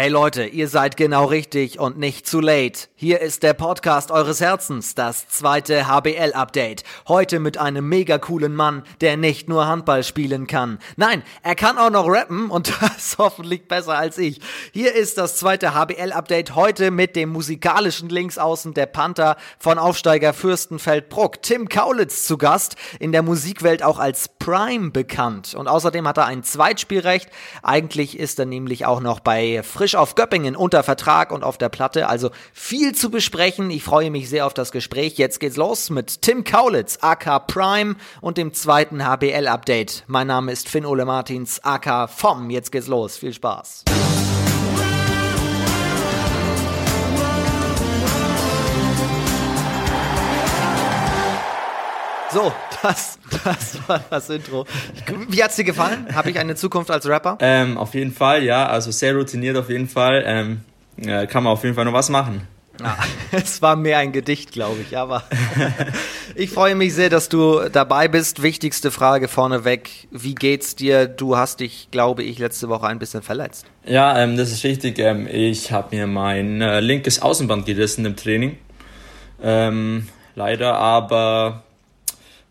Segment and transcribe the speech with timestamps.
[0.00, 2.88] Hey Leute, ihr seid genau richtig und nicht zu late.
[2.96, 6.84] Hier ist der Podcast eures Herzens, das zweite HBL-Update.
[7.06, 10.78] Heute mit einem mega coolen Mann, der nicht nur Handball spielen kann.
[10.96, 14.40] Nein, er kann auch noch rappen und das hoffentlich besser als ich.
[14.72, 21.42] Hier ist das zweite HBL-Update heute mit dem musikalischen Linksaußen der Panther von Aufsteiger Fürstenfeldbruck.
[21.42, 25.54] Tim Kaulitz zu Gast, in der Musikwelt auch als Prime bekannt.
[25.54, 27.28] Und außerdem hat er ein Zweitspielrecht.
[27.62, 31.68] Eigentlich ist er nämlich auch noch bei frisch auf Göppingen unter Vertrag und auf der
[31.68, 32.08] Platte.
[32.08, 33.70] Also viel zu besprechen.
[33.70, 35.18] Ich freue mich sehr auf das Gespräch.
[35.18, 40.04] Jetzt geht's los mit Tim Kaulitz, AK Prime und dem zweiten HBL-Update.
[40.06, 42.50] Mein Name ist Finn Ole Martins, AK vom.
[42.50, 43.16] Jetzt geht's los.
[43.16, 43.84] Viel Spaß.
[52.32, 52.52] So,
[52.82, 54.64] das, das war das Intro.
[55.28, 56.14] Wie hat's dir gefallen?
[56.14, 57.36] Habe ich eine Zukunft als Rapper?
[57.40, 58.66] Ähm, auf jeden Fall, ja.
[58.66, 60.22] Also sehr routiniert auf jeden Fall.
[60.24, 60.60] Ähm,
[60.96, 62.46] äh, kann man auf jeden Fall noch was machen.
[62.82, 62.96] Ah,
[63.32, 65.24] es war mehr ein Gedicht, glaube ich, aber
[66.36, 68.42] ich freue mich sehr, dass du dabei bist.
[68.42, 69.90] Wichtigste Frage vorneweg.
[70.12, 71.06] Wie geht's dir?
[71.06, 73.66] Du hast dich, glaube ich, letzte Woche ein bisschen verletzt.
[73.84, 75.00] Ja, ähm, das ist richtig.
[75.00, 78.56] Ähm, ich habe mir mein äh, linkes Außenband gerissen im Training.
[79.42, 81.64] Ähm, leider, aber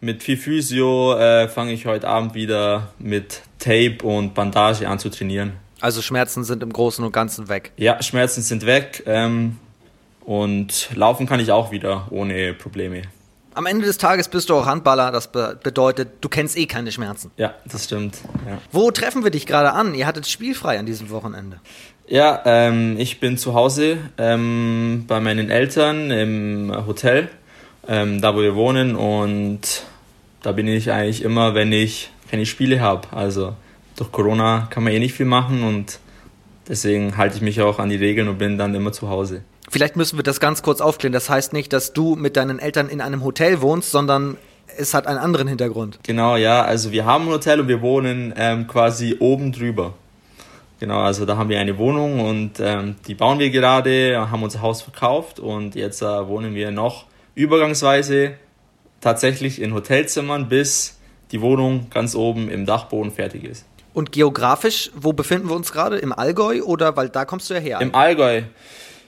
[0.02, 5.10] mit viel Physio äh, fange ich heute Abend wieder mit Tape und Bandage an zu
[5.10, 5.54] trainieren.
[5.82, 7.72] Also Schmerzen sind im Großen und Ganzen weg.
[7.78, 9.58] Ja, Schmerzen sind weg ähm,
[10.26, 13.04] und laufen kann ich auch wieder ohne Probleme.
[13.54, 16.92] Am Ende des Tages bist du auch Handballer, das be bedeutet, du kennst eh keine
[16.92, 17.32] Schmerzen.
[17.36, 18.18] Ja, das stimmt.
[18.48, 18.60] Ja.
[18.72, 19.96] Wo treffen wir dich gerade an?
[19.96, 21.60] Ihr hattet spielfrei an diesem Wochenende.
[22.08, 27.30] Ja, ähm, ich bin zu Hause ähm, bei meinen Eltern im Hotel,
[27.88, 29.84] ähm, da wo wir wohnen und
[30.42, 33.08] da bin ich eigentlich immer, wenn ich keine Spiele habe.
[33.12, 33.54] Also
[33.96, 36.00] durch Corona kann man eh nicht viel machen und
[36.68, 39.44] deswegen halte ich mich auch an die Regeln und bin dann immer zu Hause.
[39.70, 41.14] Vielleicht müssen wir das ganz kurz aufklären.
[41.14, 44.38] Das heißt nicht, dass du mit deinen Eltern in einem Hotel wohnst, sondern
[44.78, 46.00] es hat einen anderen Hintergrund.
[46.04, 46.64] Genau, ja.
[46.64, 49.94] Also wir haben ein Hotel und wir wohnen ähm, quasi oben drüber.
[50.80, 54.62] Genau, also da haben wir eine Wohnung und ähm, die bauen wir gerade, haben unser
[54.62, 57.06] Haus verkauft und jetzt äh, wohnen wir noch
[57.36, 58.36] übergangsweise
[59.02, 60.98] tatsächlich in Hotelzimmern, bis
[61.32, 63.66] die Wohnung ganz oben im Dachboden fertig ist.
[63.94, 65.98] Und geografisch, wo befinden wir uns gerade?
[65.98, 67.82] Im Allgäu oder weil da kommst du ja her?
[67.82, 68.44] Im Allgäu.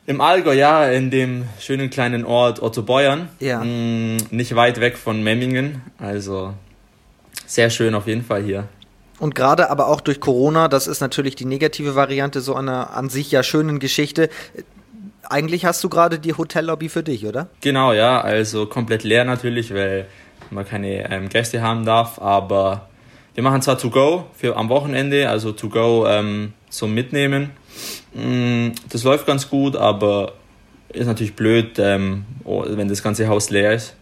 [0.07, 3.29] Im Allgäu, ja, in dem schönen kleinen Ort Ottobeuern.
[3.39, 3.63] Ja.
[3.63, 5.81] Mm, nicht weit weg von Memmingen.
[5.99, 6.53] Also
[7.45, 8.67] sehr schön auf jeden Fall hier.
[9.19, 13.09] Und gerade aber auch durch Corona, das ist natürlich die negative Variante so einer an
[13.09, 14.29] sich ja schönen Geschichte.
[15.31, 17.47] Eigentlich hast du gerade die Hotellobby für dich, oder?
[17.61, 18.19] Genau, ja.
[18.19, 20.07] Also komplett leer natürlich, weil
[20.49, 22.19] man keine ähm, Gäste haben darf.
[22.19, 22.89] Aber
[23.33, 27.51] wir machen zwar To-Go für am Wochenende, also To-Go ähm, zum Mitnehmen.
[28.13, 30.33] Mm, das läuft ganz gut, aber
[30.89, 33.95] ist natürlich blöd, ähm, oh, wenn das ganze Haus leer ist.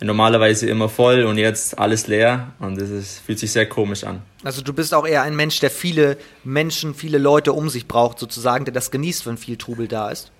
[0.00, 4.22] Normalerweise immer voll und jetzt alles leer und das ist, fühlt sich sehr komisch an.
[4.44, 8.20] Also du bist auch eher ein Mensch, der viele Menschen, viele Leute um sich braucht,
[8.20, 10.30] sozusagen, der das genießt, wenn viel Trubel da ist.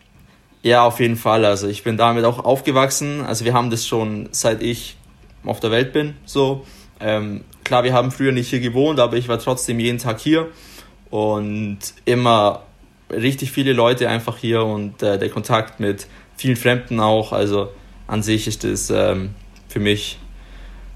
[0.62, 1.44] Ja, auf jeden Fall.
[1.44, 3.24] Also ich bin damit auch aufgewachsen.
[3.24, 4.96] Also wir haben das schon seit ich
[5.44, 6.14] auf der Welt bin.
[6.26, 6.66] So
[7.00, 10.48] ähm, klar, wir haben früher nicht hier gewohnt, aber ich war trotzdem jeden Tag hier
[11.08, 12.62] und immer
[13.10, 16.06] richtig viele Leute einfach hier und äh, der Kontakt mit
[16.36, 17.32] vielen Fremden auch.
[17.32, 17.72] Also
[18.06, 19.30] an sich ist das ähm,
[19.68, 20.18] für mich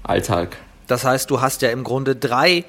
[0.03, 0.57] Alltag.
[0.87, 2.63] Das heißt, du hast ja im Grunde drei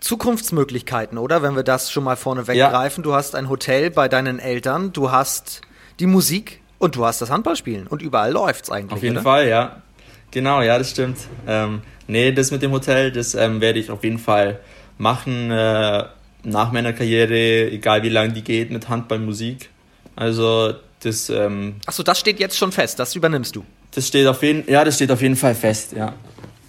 [0.00, 1.42] Zukunftsmöglichkeiten, oder?
[1.42, 3.02] Wenn wir das schon mal vorne weggreifen.
[3.02, 3.10] Ja.
[3.10, 5.60] Du hast ein Hotel bei deinen Eltern, du hast
[6.00, 8.92] die Musik und du hast das Handballspielen und überall läuft's eigentlich.
[8.92, 9.22] Auf jeden oder?
[9.22, 9.82] Fall, ja.
[10.30, 11.18] Genau, ja, das stimmt.
[11.46, 14.60] Ähm, nee, das mit dem Hotel, das ähm, werde ich auf jeden Fall
[14.98, 16.04] machen äh,
[16.42, 19.70] nach meiner Karriere, egal wie lange die geht, mit Handballmusik.
[20.16, 21.30] Also das.
[21.30, 23.64] Ähm, Achso, das steht jetzt schon fest, das übernimmst du.
[23.92, 26.14] Das steht auf jeden, ja, das steht auf jeden Fall fest, ja.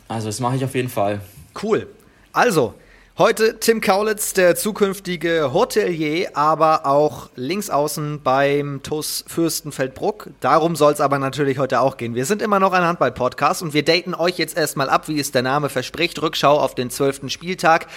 [0.08, 1.22] Also das mache ich auf jeden Fall.
[1.62, 1.88] Cool.
[2.32, 2.76] Also,
[3.18, 10.32] heute Tim Kaulitz, der zukünftige Hotelier, aber auch linksaußen beim TUS Fürstenfeldbruck.
[10.42, 12.16] Darum soll es aber natürlich heute auch gehen.
[12.16, 15.32] Wir sind immer noch ein Handball-Podcast und wir daten euch jetzt erstmal ab, wie es
[15.32, 16.22] der Name verspricht.
[16.22, 17.88] Rückschau auf den zwölften Spieltag.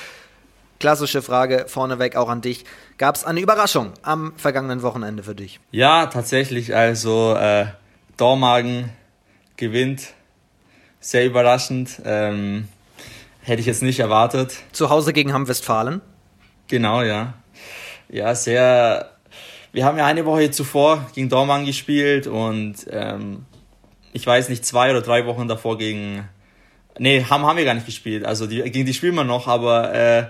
[0.79, 2.65] Klassische Frage vorneweg auch an dich.
[2.99, 5.59] Gab es eine Überraschung am vergangenen Wochenende für dich?
[5.73, 6.77] Ja, tatsächlich.
[6.77, 7.67] Also äh,
[8.17, 8.91] Dormagen
[9.57, 10.15] gewinnt.
[11.01, 12.01] Sehr überraschend.
[12.05, 12.69] Ähm,
[13.49, 14.57] hätte ich jetzt nicht erwartet.
[14.73, 16.01] Zu Hause gegen Hamm-Westfalen?
[16.69, 17.35] Genau, ja.
[18.09, 19.11] Ja, sehr.
[19.73, 23.45] Wir haben ja eine Woche zuvor gegen Dormagen gespielt und ähm,
[24.13, 26.29] ich weiß nicht, zwei oder drei Wochen davor gegen.
[26.99, 28.25] Nee, Hamm haben wir gar nicht gespielt.
[28.25, 30.27] Also die, gegen die spielen wir noch, aber äh,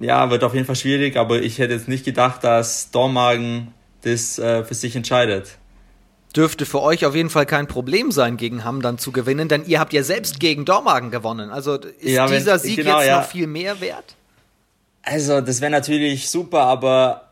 [0.00, 4.38] ja, wird auf jeden Fall schwierig, aber ich hätte jetzt nicht gedacht, dass Dormagen das
[4.38, 5.58] äh, für sich entscheidet.
[6.36, 9.64] Dürfte für euch auf jeden Fall kein Problem sein, gegen Hamm dann zu gewinnen, denn
[9.66, 11.50] ihr habt ja selbst gegen Dormagen gewonnen.
[11.50, 13.20] Also ist ja, wenn, dieser Sieg genau, jetzt ja.
[13.20, 14.14] noch viel mehr wert?
[15.02, 17.30] Also, das wäre natürlich super, aber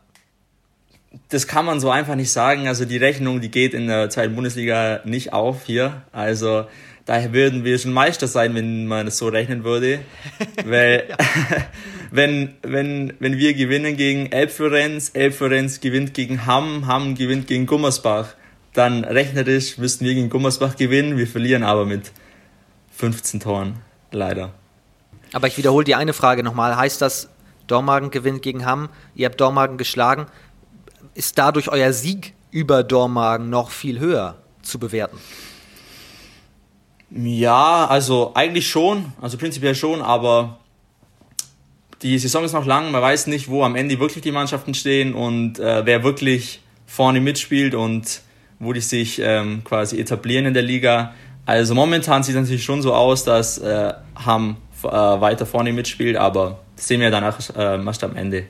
[1.29, 2.67] das kann man so einfach nicht sagen.
[2.67, 6.03] Also die Rechnung, die geht in der zweiten Bundesliga nicht auf hier.
[6.11, 6.65] Also
[7.05, 9.99] daher würden wir schon Meister sein, wenn man es so rechnen würde.
[10.65, 11.05] Weil
[12.11, 18.35] wenn, wenn, wenn wir gewinnen gegen Elbflorenz, Elbflorenz gewinnt gegen Hamm, Hamm gewinnt gegen Gummersbach,
[18.79, 21.17] dann rechnerisch müssten wir gegen Gummersbach gewinnen.
[21.17, 22.11] Wir verlieren aber mit
[22.91, 23.75] 15 Toren.
[24.11, 24.53] Leider.
[25.33, 26.75] Aber ich wiederhole die eine Frage nochmal.
[26.75, 27.29] Heißt das,
[27.67, 30.25] Dormagen gewinnt gegen Hamm, ihr habt Dormagen geschlagen?
[31.19, 35.17] ist dadurch euer Sieg über Dormagen noch viel höher zu bewerten?
[37.11, 40.59] Ja, also eigentlich schon, also prinzipiell schon, aber
[42.01, 45.13] die Saison ist noch lang, man weiß nicht, wo am Ende wirklich die Mannschaften stehen
[45.13, 48.21] und äh, wer wirklich vorne mitspielt und
[48.59, 51.13] wo die sich ähm, quasi etablieren in der Liga.
[51.45, 53.93] Also momentan sieht es natürlich schon so aus, dass äh,
[54.25, 58.45] Ham äh, weiter vorne mitspielt, aber das sehen wir danach äh, erst am Ende.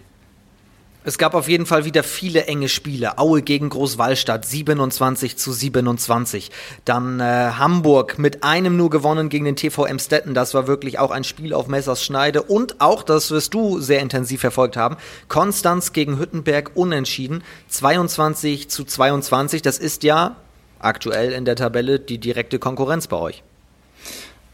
[1.10, 3.18] Es gab auf jeden Fall wieder viele enge Spiele.
[3.18, 6.52] Aue gegen Großwallstadt 27 zu 27.
[6.86, 7.24] Dann äh,
[7.58, 10.36] Hamburg mit einem nur gewonnen gegen den TV Emstetten.
[10.36, 12.44] Das war wirklich auch ein Spiel auf Messers Schneide.
[12.44, 14.98] Und auch, das wirst du sehr intensiv verfolgt haben,
[15.30, 17.44] Konstanz gegen Hüttenberg unentschieden.
[17.70, 19.64] 22 zu 22.
[19.64, 20.36] Das ist ja
[20.78, 23.42] aktuell in der Tabelle die direkte Konkurrenz bei euch.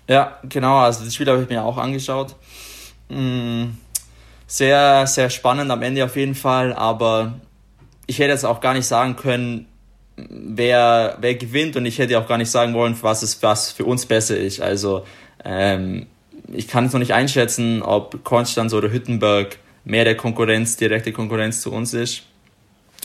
[0.08, 0.78] Ja, genau.
[0.78, 2.34] Also das Spiel habe ich mir auch angeschaut.
[3.10, 3.72] Mmh
[4.48, 7.40] sehr, sehr spannend am Ende auf jeden Fall, aber
[8.08, 9.68] ich hätte jetzt auch gar nicht sagen können,
[10.18, 13.86] wer, wer gewinnt und ich hätte auch gar nicht sagen wollen, was, ist, was für
[13.86, 14.62] uns besser ist.
[14.62, 15.06] Also
[15.44, 16.06] ähm,
[16.52, 21.62] ich kann es noch nicht einschätzen, ob Konstanz oder Hüttenberg mehr der Konkurrenz, direkte Konkurrenz
[21.62, 22.24] zu uns ist.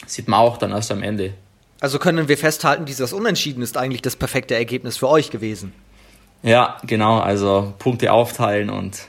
[0.06, 1.34] Sieht man auch dann erst am Ende.
[1.80, 5.72] Also können wir festhalten, dieses Unentschieden ist eigentlich das perfekte Ergebnis für euch gewesen.
[6.42, 7.18] Ja, genau.
[7.18, 9.08] Also Punkte aufteilen und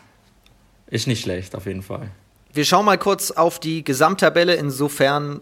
[0.87, 2.11] ist nicht schlecht auf jeden Fall.
[2.53, 5.39] Wir schauen mal kurz auf die Gesamttabelle, insofern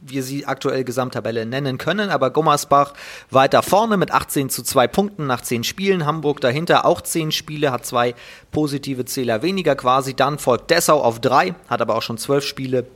[0.00, 2.92] wir sie aktuell Gesamttabelle nennen können, aber Gummersbach
[3.30, 7.72] weiter vorne mit 18 zu 2 Punkten nach 10 Spielen, Hamburg dahinter auch 10 Spiele,
[7.72, 8.14] hat zwei
[8.52, 9.74] positive Zähler weniger.
[9.74, 12.86] Quasi, dann folgt Dessau auf 3, hat aber auch schon 12 Spiele,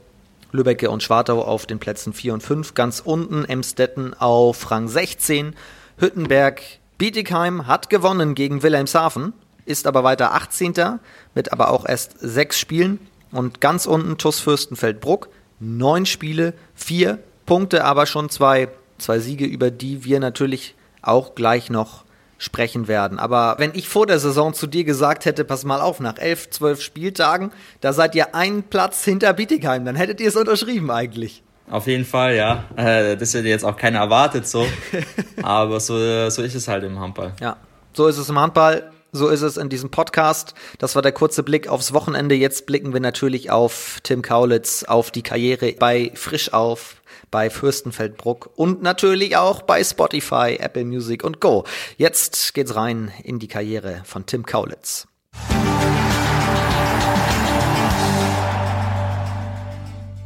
[0.53, 5.55] Lübbecke und Schwartau auf den Plätzen 4 und 5, ganz unten Emstetten auf Rang 16,
[5.97, 6.61] Hüttenberg,
[6.97, 9.33] Bietigheim hat gewonnen gegen Wilhelmshaven,
[9.65, 10.99] ist aber weiter 18.
[11.35, 12.99] mit aber auch erst 6 Spielen,
[13.31, 15.29] und ganz unten TuS Fürstenfeldbruck,
[15.59, 21.69] neun Spiele, vier Punkte, aber schon zwei, zwei Siege, über die wir natürlich auch gleich
[21.69, 22.03] noch
[22.37, 23.19] sprechen werden.
[23.19, 26.49] Aber wenn ich vor der Saison zu dir gesagt hätte, pass mal auf, nach elf,
[26.49, 27.51] zwölf Spieltagen,
[27.81, 31.43] da seid ihr einen Platz hinter Bietigheim, dann hättet ihr es unterschrieben eigentlich.
[31.69, 32.65] Auf jeden Fall, ja.
[32.75, 34.65] Äh, das hätte jetzt auch keiner erwartet so.
[35.43, 37.33] Aber so, so ist es halt im Handball.
[37.39, 37.57] Ja,
[37.93, 38.91] so ist es im Handball.
[39.13, 40.53] So ist es in diesem Podcast.
[40.79, 42.33] Das war der kurze Blick aufs Wochenende.
[42.33, 48.51] Jetzt blicken wir natürlich auf Tim Kaulitz, auf die Karriere bei Frisch auf, bei Fürstenfeldbruck
[48.55, 51.65] und natürlich auch bei Spotify, Apple Music und Go.
[51.97, 55.07] Jetzt geht's rein in die Karriere von Tim Kaulitz.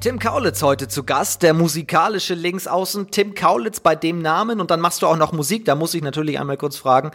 [0.06, 3.10] Tim Kaulitz heute zu Gast, der musikalische Linksaußen.
[3.10, 5.66] Tim Kaulitz bei dem Namen und dann machst du auch noch Musik.
[5.66, 7.10] Da muss ich natürlich einmal kurz fragen,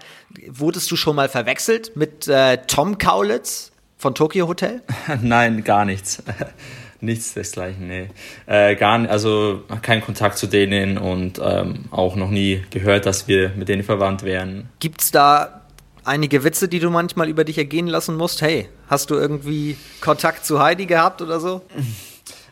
[0.49, 4.83] wurdest du schon mal verwechselt mit äh, Tom Kaulitz von Tokyo Hotel?
[5.23, 6.21] Nein, gar nichts.
[7.01, 8.09] nichts desgleichen, nee.
[8.47, 13.29] Äh, gar nicht, also kein Kontakt zu denen und ähm, auch noch nie gehört, dass
[13.29, 14.69] wir mit denen verwandt wären.
[14.81, 15.61] Gibt's da
[16.05, 18.43] einige Witze, die du manchmal über dich ergehen lassen musst?
[18.43, 21.63] Hey, hast du irgendwie Kontakt zu Heidi gehabt oder so?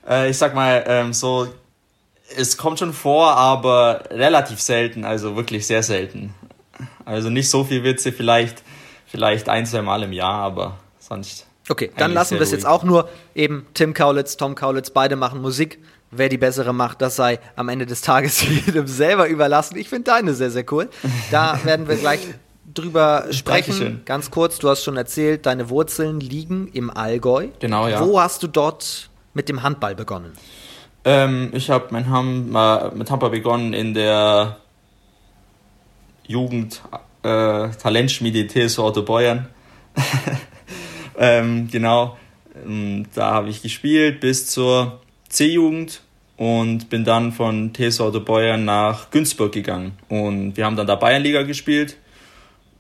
[0.09, 1.49] äh, ich sag mal, ähm, so,
[2.37, 6.35] es kommt schon vor, aber relativ selten, also wirklich sehr selten.
[7.05, 8.62] Also nicht so viel Witze, vielleicht,
[9.07, 11.47] vielleicht ein, zwei Mal im Jahr, aber sonst.
[11.69, 15.41] Okay, dann lassen wir es jetzt auch nur eben Tim Kaulitz, Tom Kaulitz, beide machen
[15.41, 15.79] Musik.
[16.11, 19.77] Wer die bessere macht, das sei am Ende des Tages jedem selber überlassen.
[19.77, 20.88] Ich finde deine sehr, sehr cool.
[21.31, 22.21] Da werden wir gleich
[22.73, 23.73] drüber sprechen.
[23.73, 24.03] Dankeschön.
[24.07, 27.49] Ganz kurz, du hast schon erzählt, deine Wurzeln liegen im Allgäu.
[27.61, 28.07] Genau, ja.
[28.07, 30.32] Wo hast du dort mit dem Handball begonnen?
[31.04, 34.56] Ähm, ich habe mein Ham äh, mit Handball begonnen in der
[36.26, 36.82] Jugend
[37.23, 39.49] äh, Talentschmiede TSV Otto Beuern.
[41.18, 42.16] ähm, genau,
[42.66, 46.02] ähm, da habe ich gespielt bis zur C-Jugend
[46.37, 49.92] und bin dann von TSV Otto Beuern nach Günzburg gegangen.
[50.08, 51.97] Und wir haben dann da Bayernliga gespielt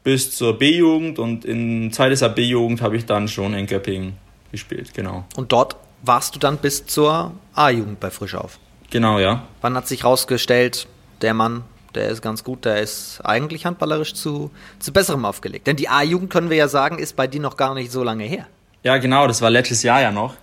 [0.04, 4.14] bis zur B-Jugend und in Zeit der B-Jugend habe ich dann schon in Göppingen
[4.50, 5.24] gespielt, genau.
[5.36, 8.58] Und dort warst du dann bis zur A-Jugend bei Frischauf?
[8.90, 9.44] Genau, ja.
[9.60, 10.86] Wann hat sich herausgestellt,
[11.20, 11.64] der Mann,
[11.94, 15.66] der ist ganz gut, der ist eigentlich handballerisch zu, zu besserem aufgelegt?
[15.66, 18.24] Denn die A-Jugend, können wir ja sagen, ist bei dir noch gar nicht so lange
[18.24, 18.46] her.
[18.82, 20.34] Ja, genau, das war letztes Jahr ja noch.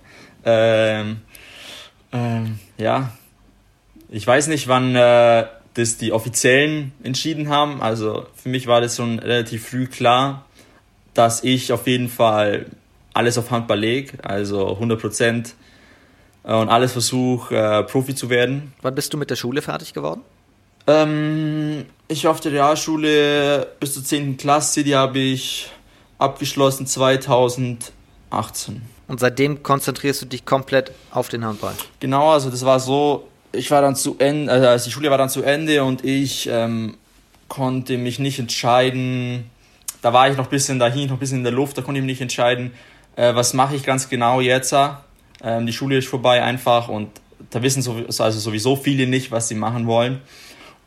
[0.44, 1.18] Ähm,
[2.12, 3.10] ähm, ja,
[4.08, 7.82] ich weiß nicht, wann äh, das die Offiziellen entschieden haben.
[7.82, 10.44] Also für mich war das schon relativ früh klar,
[11.14, 12.66] dass ich auf jeden Fall
[13.16, 15.54] alles auf Handball lege, also 100 Prozent
[16.44, 18.72] äh, und alles versuche, äh, Profi zu werden.
[18.82, 20.20] Wann bist du mit der Schule fertig geworden?
[20.86, 24.36] Ähm, ich war auf der Realschule bis zur 10.
[24.36, 25.70] Klasse, die habe ich
[26.18, 27.90] abgeschlossen 2018.
[29.08, 31.74] Und seitdem konzentrierst du dich komplett auf den Handball?
[32.00, 35.30] Genau, also das war so, ich war dann zu Ende, also die Schule war dann
[35.30, 36.96] zu Ende und ich ähm,
[37.48, 39.50] konnte mich nicht entscheiden.
[40.02, 41.78] Da war ich noch ein bisschen, da hing ich noch ein bisschen in der Luft,
[41.78, 42.72] da konnte ich mich nicht entscheiden,
[43.16, 44.74] äh, was mache ich ganz genau jetzt.
[45.42, 47.08] Ähm, die Schule ist vorbei einfach und
[47.50, 50.20] da wissen so, also sowieso viele nicht, was sie machen wollen.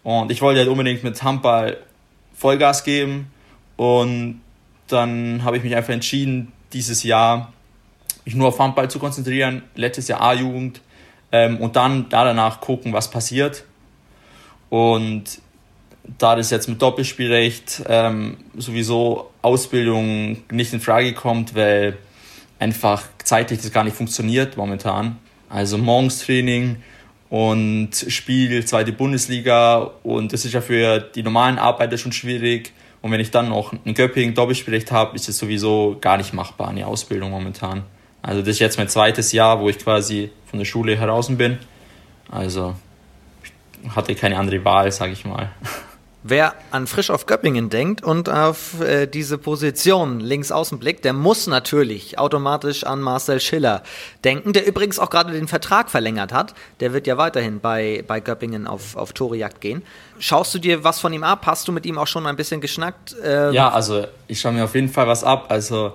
[0.03, 1.77] Und ich wollte halt unbedingt mit Handball
[2.33, 3.31] Vollgas geben
[3.75, 4.41] und
[4.88, 7.51] dann habe ich mich einfach entschieden, dieses Jahr
[8.25, 10.81] mich nur auf Handball zu konzentrieren, letztes Jahr A-Jugend
[11.31, 13.65] ähm, und dann da danach gucken, was passiert.
[14.69, 15.41] Und
[16.17, 21.98] da das jetzt mit Doppelspielrecht ähm, sowieso Ausbildung nicht in Frage kommt, weil
[22.60, 25.18] einfach zeitlich das gar nicht funktioniert momentan.
[25.50, 26.78] Also morgens Training
[27.30, 32.74] und Spiel, zweite Bundesliga und das ist ja für die normalen Arbeiter schon schwierig.
[33.01, 36.70] Und wenn ich dann noch ein Göpping Doppelspielrecht habe, ist es sowieso gar nicht machbar,
[36.70, 37.84] eine Ausbildung momentan.
[38.22, 41.58] Also das ist jetzt mein zweites Jahr, wo ich quasi von der Schule heraus bin.
[42.30, 42.75] Also
[43.42, 45.50] ich hatte keine andere Wahl, sage ich mal.
[46.21, 51.13] Wer an Frisch auf Göppingen denkt und auf äh, diese Position links außen blickt, der
[51.13, 53.83] muss natürlich automatisch an Marcel Schiller
[54.25, 56.55] denken, der übrigens auch gerade den Vertrag verlängert hat.
[56.81, 59.81] Der wird ja weiterhin bei, bei Göppingen auf, auf Torejagd gehen.
[60.19, 61.45] Schaust du dir was von ihm ab?
[61.45, 63.15] Hast du mit ihm auch schon ein bisschen geschnackt?
[63.23, 65.45] Ähm ja, also ich schaue mir auf jeden Fall was ab.
[65.47, 65.93] Also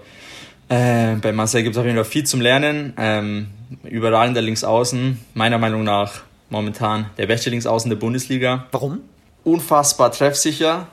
[0.71, 2.95] äh, bei Marcel gibt es auf jeden Fall viel zum Lernen.
[2.97, 3.49] Ähm,
[3.85, 8.67] überall in der Linksaußen, meiner Meinung nach momentan der beste Linksaußen der Bundesliga.
[8.73, 9.01] Warum?
[9.45, 10.87] Unfassbar treffsicher,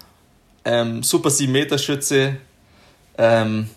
[0.66, 2.38] ähm, super 7-Meter-Schütze.
[3.18, 3.70] Ähm,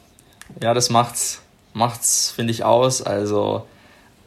[0.62, 1.40] ja, das macht's,
[1.72, 3.02] macht's finde ich, aus.
[3.02, 3.66] Also,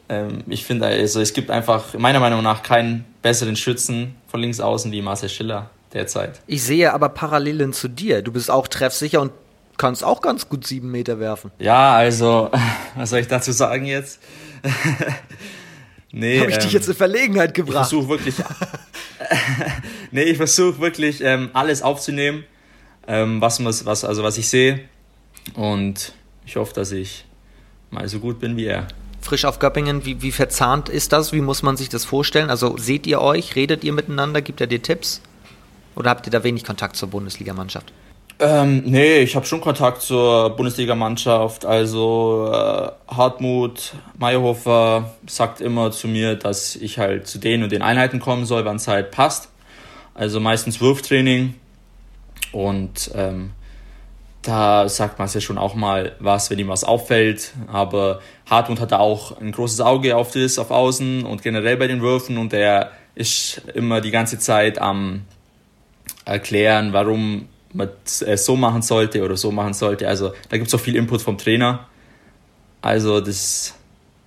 [0.08, 4.60] ähm, ich finde, also, es gibt einfach meiner Meinung nach keinen besseren Schützen von links
[4.60, 6.40] außen wie Marcel Schiller derzeit.
[6.46, 8.22] Ich sehe aber Parallelen zu dir.
[8.22, 9.32] Du bist auch treffsicher und
[9.76, 11.50] kannst auch ganz gut sieben Meter werfen.
[11.58, 12.50] Ja, also,
[12.96, 14.20] was soll ich dazu sagen jetzt?
[16.12, 17.84] nee, Habe ich ähm, dich jetzt in Verlegenheit gebracht?
[17.84, 18.34] Ich versuche wirklich
[20.10, 22.44] nee, ich versuche wirklich ähm, alles aufzunehmen,
[23.06, 24.80] ähm, was, was, also was ich sehe.
[25.54, 26.12] Und
[26.46, 27.24] ich hoffe, dass ich
[27.90, 28.88] mal so gut bin wie er.
[29.20, 31.32] Frisch auf Göppingen, wie, wie verzahnt ist das?
[31.32, 32.50] Wie muss man sich das vorstellen?
[32.50, 35.20] Also seht ihr euch, redet ihr miteinander, gibt er dir Tipps?
[35.96, 37.92] Oder habt ihr da wenig Kontakt zur Bundesligamannschaft?
[38.40, 41.64] Ähm, nee, ich habe schon Kontakt zur Bundesligamannschaft.
[41.64, 47.82] Also äh, Hartmut Meyerhofer sagt immer zu mir, dass ich halt zu den und den
[47.82, 49.48] Einheiten kommen soll, wann es halt passt.
[50.14, 51.54] Also meistens Wurftraining.
[52.52, 53.50] Und ähm,
[54.42, 57.54] da sagt man es ja schon auch mal was, wenn ihm was auffällt.
[57.66, 61.88] Aber Hartmut hat da auch ein großes Auge auf das, auf Außen und generell bei
[61.88, 62.38] den Würfen.
[62.38, 65.22] Und er ist immer die ganze Zeit am
[66.24, 70.08] erklären, warum man es äh, so machen sollte oder so machen sollte.
[70.08, 71.86] Also da gibt es auch viel Input vom Trainer.
[72.80, 73.74] Also das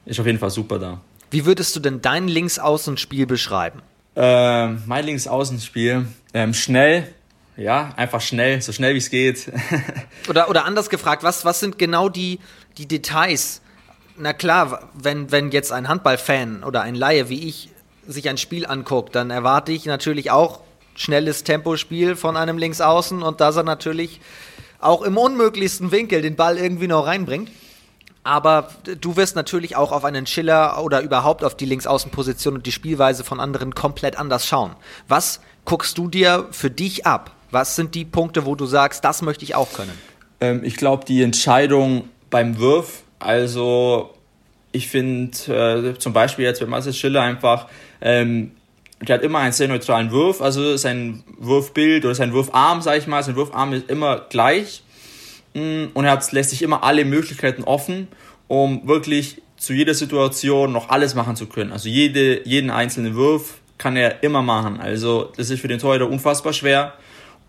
[0.05, 1.01] ist auf jeden Fall super da.
[1.29, 3.81] Wie würdest du denn dein Linksaußenspiel beschreiben?
[4.15, 7.07] Ähm, mein Linksaußenspiel, ähm, schnell,
[7.55, 9.49] ja, einfach schnell, so schnell wie es geht.
[10.29, 12.39] oder, oder anders gefragt, was, was sind genau die,
[12.77, 13.61] die Details?
[14.17, 17.69] Na klar, wenn, wenn jetzt ein Handballfan oder ein Laie wie ich
[18.05, 20.59] sich ein Spiel anguckt, dann erwarte ich natürlich auch
[21.01, 24.21] schnelles Tempospiel von einem Linksaußen und dass er natürlich
[24.79, 27.49] auch im unmöglichsten Winkel den Ball irgendwie noch reinbringt.
[28.23, 32.71] Aber du wirst natürlich auch auf einen Schiller oder überhaupt auf die Linksaußenposition und die
[32.71, 34.75] Spielweise von anderen komplett anders schauen.
[35.07, 37.31] Was guckst du dir für dich ab?
[37.49, 39.97] Was sind die Punkte, wo du sagst, das möchte ich auch können?
[40.39, 44.13] Ähm, ich glaube, die Entscheidung beim Wurf, also
[44.71, 47.67] ich finde äh, zum Beispiel jetzt bei Marcel Schiller einfach,
[48.01, 48.51] ähm,
[49.01, 53.07] der hat immer einen sehr neutralen Wurf, also sein Wurfbild oder sein Wurfarm, sage ich
[53.07, 54.83] mal, sein Wurfarm ist immer gleich
[55.53, 58.07] mm, und er hat, lässt sich immer alle Möglichkeiten offen,
[58.47, 61.71] um wirklich zu jeder Situation noch alles machen zu können.
[61.71, 64.79] Also jede, jeden einzelnen Wurf kann er immer machen.
[64.79, 66.93] Also das ist für den Torhüter unfassbar schwer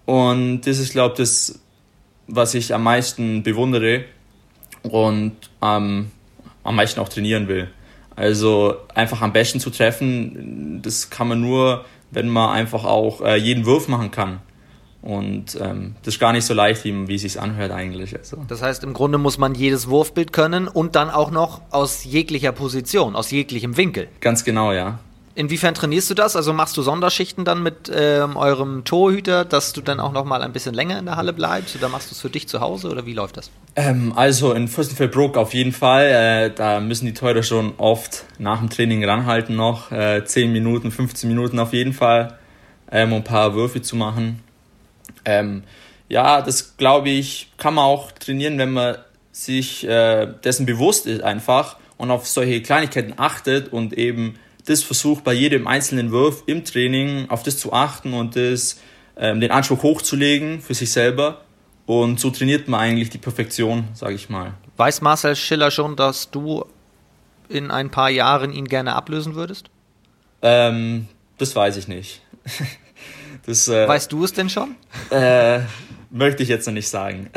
[0.07, 1.61] und das ist, glaube ich, das,
[2.29, 4.05] was ich am meisten bewundere
[4.83, 6.11] und ähm,
[6.65, 7.69] am meisten auch trainieren will.
[8.17, 13.37] Also einfach am besten zu treffen, das kann man nur, wenn man einfach auch äh,
[13.37, 14.41] jeden Wurf machen kann.
[15.03, 18.17] Und ähm, das ist gar nicht so leicht, wie, wie es sich anhört eigentlich.
[18.17, 18.45] Also.
[18.47, 22.53] Das heißt, im Grunde muss man jedes Wurfbild können und dann auch noch aus jeglicher
[22.53, 24.09] Position, aus jeglichem Winkel.
[24.21, 25.01] Ganz genau, ja.
[25.35, 26.37] Inwiefern trainierst du das?
[26.37, 30.43] Also machst du Sonderschichten dann mit ähm, eurem Torhüter, dass du dann auch noch mal
[30.43, 31.75] ein bisschen länger in der Halle bleibst?
[31.75, 33.51] Oder machst du es für dich zu Hause oder wie läuft das?
[33.75, 36.05] Ähm, also in Fürstenfeldbruck auf jeden Fall.
[36.05, 39.91] Äh, da müssen die Torhüter schon oft nach dem Training ranhalten noch.
[39.91, 42.39] Äh, 10 Minuten, 15 Minuten auf jeden Fall,
[42.91, 44.41] ähm, um ein paar Würfe zu machen.
[45.25, 45.63] Ähm,
[46.11, 48.97] ja, das glaube ich, kann man auch trainieren, wenn man
[49.31, 54.35] sich äh, dessen bewusst ist einfach und auf solche Kleinigkeiten achtet und eben
[54.67, 58.81] das versucht bei jedem einzelnen Wurf im Training auf das zu achten und das,
[59.17, 61.43] ähm, den Anspruch hochzulegen für sich selber.
[61.87, 64.55] Und so trainiert man eigentlich die Perfektion, sage ich mal.
[64.77, 66.65] Weiß Marcel Schiller schon, dass du
[67.49, 69.69] in ein paar Jahren ihn gerne ablösen würdest?
[70.43, 72.23] Ähm, das weiß ich nicht.
[73.47, 74.77] das, äh, weißt du es denn schon?
[75.11, 75.61] Äh,
[76.11, 77.31] möchte ich jetzt noch nicht sagen.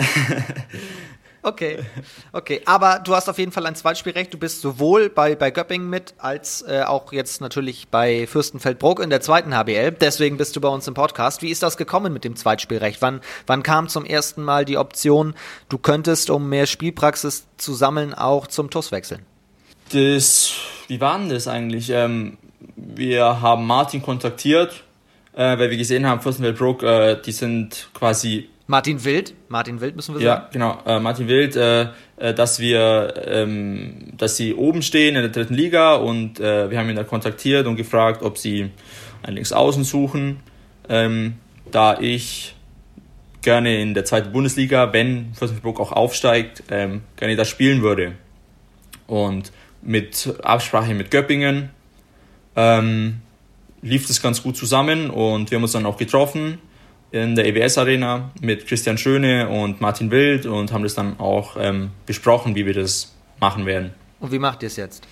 [1.46, 1.78] Okay,
[2.32, 2.62] okay.
[2.66, 4.34] Aber du hast auf jeden Fall ein Zweitspielrecht.
[4.34, 9.12] Du bist sowohl bei, bei Göppingen mit, als äh, auch jetzt natürlich bei Fürstenfeldbruck in
[9.12, 9.92] der zweiten HBL.
[9.92, 11.44] Deswegen bist du bei uns im Podcast.
[11.44, 13.00] Wie ist das gekommen mit dem Zweitspielrecht?
[13.04, 15.36] Wann, wann kam zum ersten Mal die Option,
[15.70, 19.24] du könntest, um mehr Spielpraxis zu sammeln, auch zum TUS wechseln?
[19.92, 20.52] Das,
[20.88, 21.92] wie war denn das eigentlich?
[21.92, 22.40] Ähm,
[22.76, 24.84] wir haben Martin kontaktiert,
[25.34, 30.16] äh, weil wir gesehen haben, Fürstenfeldbruck, äh, die sind quasi Martin Wild, Martin Wild müssen
[30.16, 30.42] wir sagen.
[30.44, 35.22] Ja, genau, äh, Martin Wild, äh, äh, dass wir, ähm, dass sie oben stehen in
[35.22, 38.72] der dritten Liga und äh, wir haben ihn da kontaktiert und gefragt, ob sie
[39.22, 40.40] einen Linksaußen suchen,
[40.90, 41.36] ähm,
[41.70, 42.56] da ich
[43.44, 48.14] gerne in der zweiten Bundesliga, wenn Fürstenfeldbruck auch aufsteigt, ähm, gerne da spielen würde.
[49.06, 49.52] Und
[49.84, 51.70] mit Absprache mit Göppingen
[52.56, 53.22] ähm,
[53.84, 56.58] lief das ganz gut zusammen und wir haben uns dann auch getroffen
[57.12, 61.56] in der EWS Arena mit Christian Schöne und Martin Wild und haben das dann auch
[61.60, 63.92] ähm, besprochen, wie wir das machen werden.
[64.20, 65.08] Und wie macht ihr es jetzt?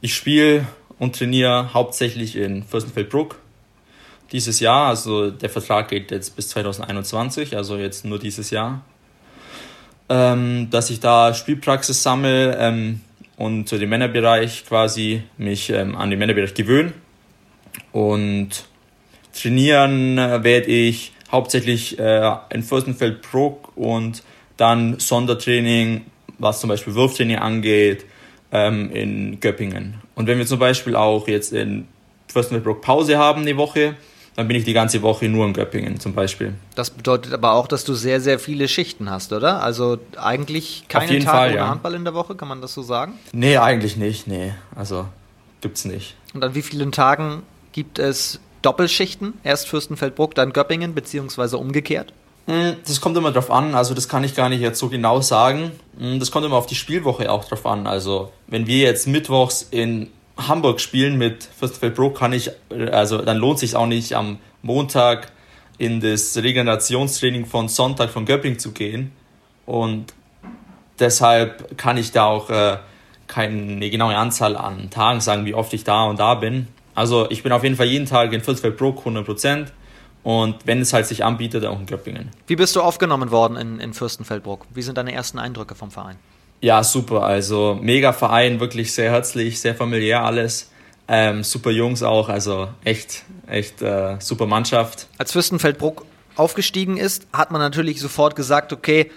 [0.00, 0.66] Ich spiele
[0.98, 3.38] und trainiere hauptsächlich in Fürstenfeldbruck
[4.32, 4.88] dieses Jahr.
[4.88, 8.82] Also der Vertrag geht jetzt bis 2021, also jetzt nur dieses Jahr.
[10.08, 13.00] Ähm, dass ich da Spielpraxis sammle ähm,
[13.36, 16.92] und zu dem Männerbereich quasi mich ähm, an den Männerbereich gewöhne.
[17.92, 18.66] Und
[19.34, 24.22] trainieren äh, werde ich hauptsächlich äh, in Fürstenfeldbruck und
[24.56, 26.02] dann Sondertraining,
[26.38, 28.04] was zum Beispiel Wurftraining angeht,
[28.52, 29.94] ähm, in Göppingen.
[30.14, 31.88] Und wenn wir zum Beispiel auch jetzt in
[32.28, 33.96] Fürstenfeldbruck Pause haben eine Woche,
[34.36, 36.54] dann bin ich die ganze Woche nur in Göppingen zum Beispiel.
[36.74, 39.62] Das bedeutet aber auch, dass du sehr, sehr viele Schichten hast, oder?
[39.62, 41.68] Also eigentlich keinen Tag Fall, ohne ja.
[41.68, 43.14] Handball in der Woche, kann man das so sagen?
[43.32, 44.52] Nee, eigentlich nicht, nee.
[44.74, 45.06] Also
[45.60, 46.16] gibt's nicht.
[46.32, 47.42] Und an wie vielen Tagen
[47.72, 52.12] gibt es Doppelschichten, erst Fürstenfeldbruck, dann Göppingen, beziehungsweise umgekehrt?
[52.46, 55.20] Hm, das kommt immer drauf an, also das kann ich gar nicht jetzt so genau
[55.20, 55.72] sagen.
[55.98, 57.86] Hm, das kommt immer auf die Spielwoche auch drauf an.
[57.86, 62.50] Also wenn wir jetzt mittwochs in Hamburg spielen mit Fürstenfeldbruck, kann ich,
[62.92, 65.32] also dann lohnt sich auch nicht am Montag
[65.78, 69.12] in das Regenerationstraining von Sonntag von Göppingen zu gehen.
[69.66, 70.12] Und
[70.98, 72.78] deshalb kann ich da auch äh,
[73.26, 76.68] keine genaue Anzahl an Tagen sagen, wie oft ich da und da bin.
[76.94, 79.66] Also ich bin auf jeden Fall jeden Tag in Fürstenfeldbruck 100%
[80.22, 82.30] und wenn es halt sich anbietet, auch in Göppingen.
[82.46, 84.66] Wie bist du aufgenommen worden in, in Fürstenfeldbruck?
[84.72, 86.16] Wie sind deine ersten Eindrücke vom Verein?
[86.60, 87.24] Ja, super.
[87.24, 90.70] Also mega Verein, wirklich sehr herzlich, sehr familiär alles.
[91.06, 95.06] Ähm, super Jungs auch, also echt, echt äh, super Mannschaft.
[95.18, 99.10] Als Fürstenfeldbruck aufgestiegen ist, hat man natürlich sofort gesagt, okay,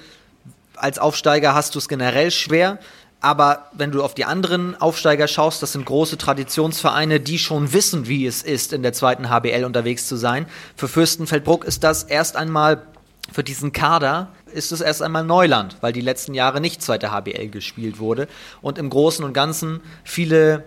[0.75, 2.79] als Aufsteiger hast du es generell schwer.
[3.19, 8.07] Aber wenn du auf die anderen Aufsteiger schaust, das sind große Traditionsvereine, die schon wissen,
[8.07, 10.45] wie es ist, in der zweiten HBL unterwegs zu sein.
[10.75, 12.83] Für Fürstenfeldbruck ist das erst einmal,
[13.31, 17.49] für diesen Kader ist es erst einmal Neuland, weil die letzten Jahre nicht zweite HBL
[17.49, 18.27] gespielt wurde
[18.61, 20.63] und im Großen und Ganzen viele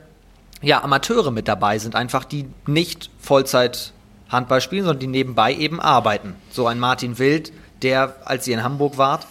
[0.61, 3.93] ja, Amateure mit dabei sind, einfach die nicht Vollzeit
[4.29, 6.35] Handball spielen, sondern die nebenbei eben arbeiten.
[6.51, 9.27] So ein Martin Wild, der, als ihr in Hamburg wart,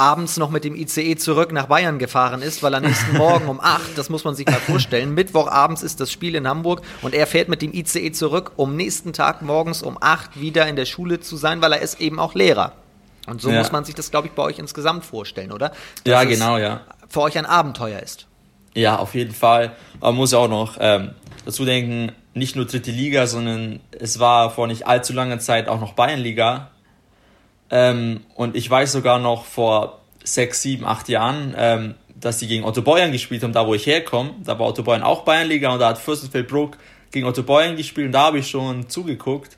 [0.00, 3.60] abends noch mit dem ICE zurück nach Bayern gefahren ist, weil er nächsten Morgen um
[3.60, 7.26] 8, das muss man sich mal vorstellen, Mittwochabends ist das Spiel in Hamburg und er
[7.26, 11.20] fährt mit dem ICE zurück, um nächsten Tag morgens um 8 wieder in der Schule
[11.20, 12.72] zu sein, weil er ist eben auch Lehrer.
[13.26, 13.58] Und so ja.
[13.58, 15.68] muss man sich das, glaube ich, bei euch insgesamt vorstellen, oder?
[15.68, 16.80] Dass ja, genau, ja.
[17.08, 18.26] Für euch ein Abenteuer ist.
[18.74, 19.72] Ja, auf jeden Fall.
[20.00, 21.10] Man muss ja auch noch ähm,
[21.44, 25.80] dazu denken, nicht nur dritte Liga, sondern es war vor nicht allzu langer Zeit auch
[25.80, 26.70] noch Bayernliga.
[27.70, 32.64] Ähm, und ich weiß sogar noch vor sechs, sieben, acht Jahren, ähm, dass die gegen
[32.64, 34.34] Otto Beuern gespielt haben, da wo ich herkomme.
[34.44, 36.76] Da war Otto Beuern auch Bayernliga und da hat Fürstenfeldbruck
[37.10, 39.56] gegen Otto Beuern gespielt und da habe ich schon zugeguckt.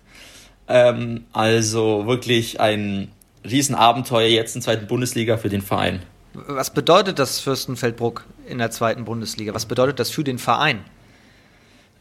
[0.68, 3.10] Ähm, also wirklich ein
[3.44, 6.02] Riesenabenteuer jetzt in der zweiten Bundesliga für den Verein.
[6.34, 9.54] Was bedeutet das Fürstenfeldbruck in der zweiten Bundesliga?
[9.54, 10.84] Was bedeutet das für den Verein?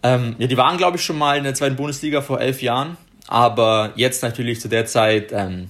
[0.04, 2.98] Ähm, ja, die waren, glaube ich, schon mal in der zweiten Bundesliga vor elf Jahren,
[3.28, 5.70] aber jetzt natürlich zu der Zeit ähm,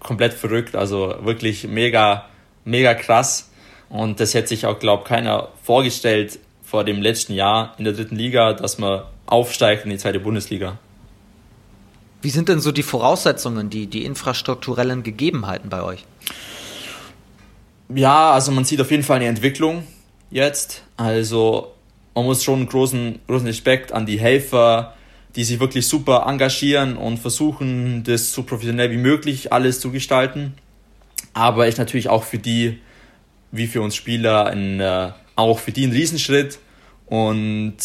[0.00, 2.26] komplett verrückt, also wirklich mega,
[2.64, 3.50] mega krass.
[3.88, 7.92] Und das hätte sich auch, glaube ich, keiner vorgestellt vor dem letzten Jahr in der
[7.92, 10.78] dritten Liga, dass man aufsteigt in die zweite Bundesliga.
[12.22, 16.04] Wie sind denn so die Voraussetzungen, die, die infrastrukturellen Gegebenheiten bei euch?
[17.94, 19.84] Ja, also man sieht auf jeden Fall eine Entwicklung
[20.30, 20.82] jetzt.
[20.96, 21.72] Also
[22.14, 24.94] man muss schon großen, großen Respekt an die Helfer,
[25.36, 30.54] die sich wirklich super engagieren und versuchen, das so professionell wie möglich alles zu gestalten.
[31.32, 32.78] Aber ist natürlich auch für die,
[33.52, 36.58] wie für uns Spieler, ein, äh, auch für die ein Riesenschritt.
[37.06, 37.76] Und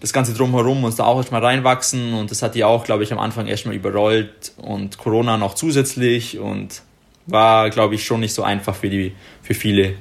[0.00, 2.14] das Ganze drumherum muss da auch erstmal reinwachsen.
[2.14, 4.52] Und das hat die auch, glaube ich, am Anfang erstmal überrollt.
[4.56, 6.38] Und Corona noch zusätzlich.
[6.38, 6.82] Und
[7.26, 9.94] war, glaube ich, schon nicht so einfach für, die, für viele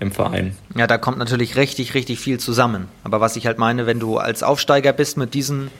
[0.00, 0.56] im Verein.
[0.76, 2.88] Ja, da kommt natürlich richtig, richtig viel zusammen.
[3.04, 5.70] Aber was ich halt meine, wenn du als Aufsteiger bist mit diesen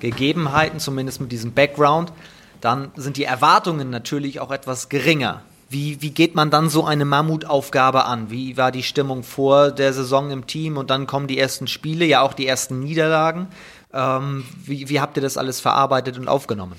[0.00, 2.12] Gegebenheiten, zumindest mit diesem Background,
[2.60, 5.42] dann sind die Erwartungen natürlich auch etwas geringer.
[5.68, 8.30] Wie, wie geht man dann so eine Mammutaufgabe an?
[8.30, 12.04] Wie war die Stimmung vor der Saison im Team und dann kommen die ersten Spiele,
[12.04, 13.48] ja auch die ersten Niederlagen?
[13.92, 16.74] Ähm, wie, wie habt ihr das alles verarbeitet und aufgenommen?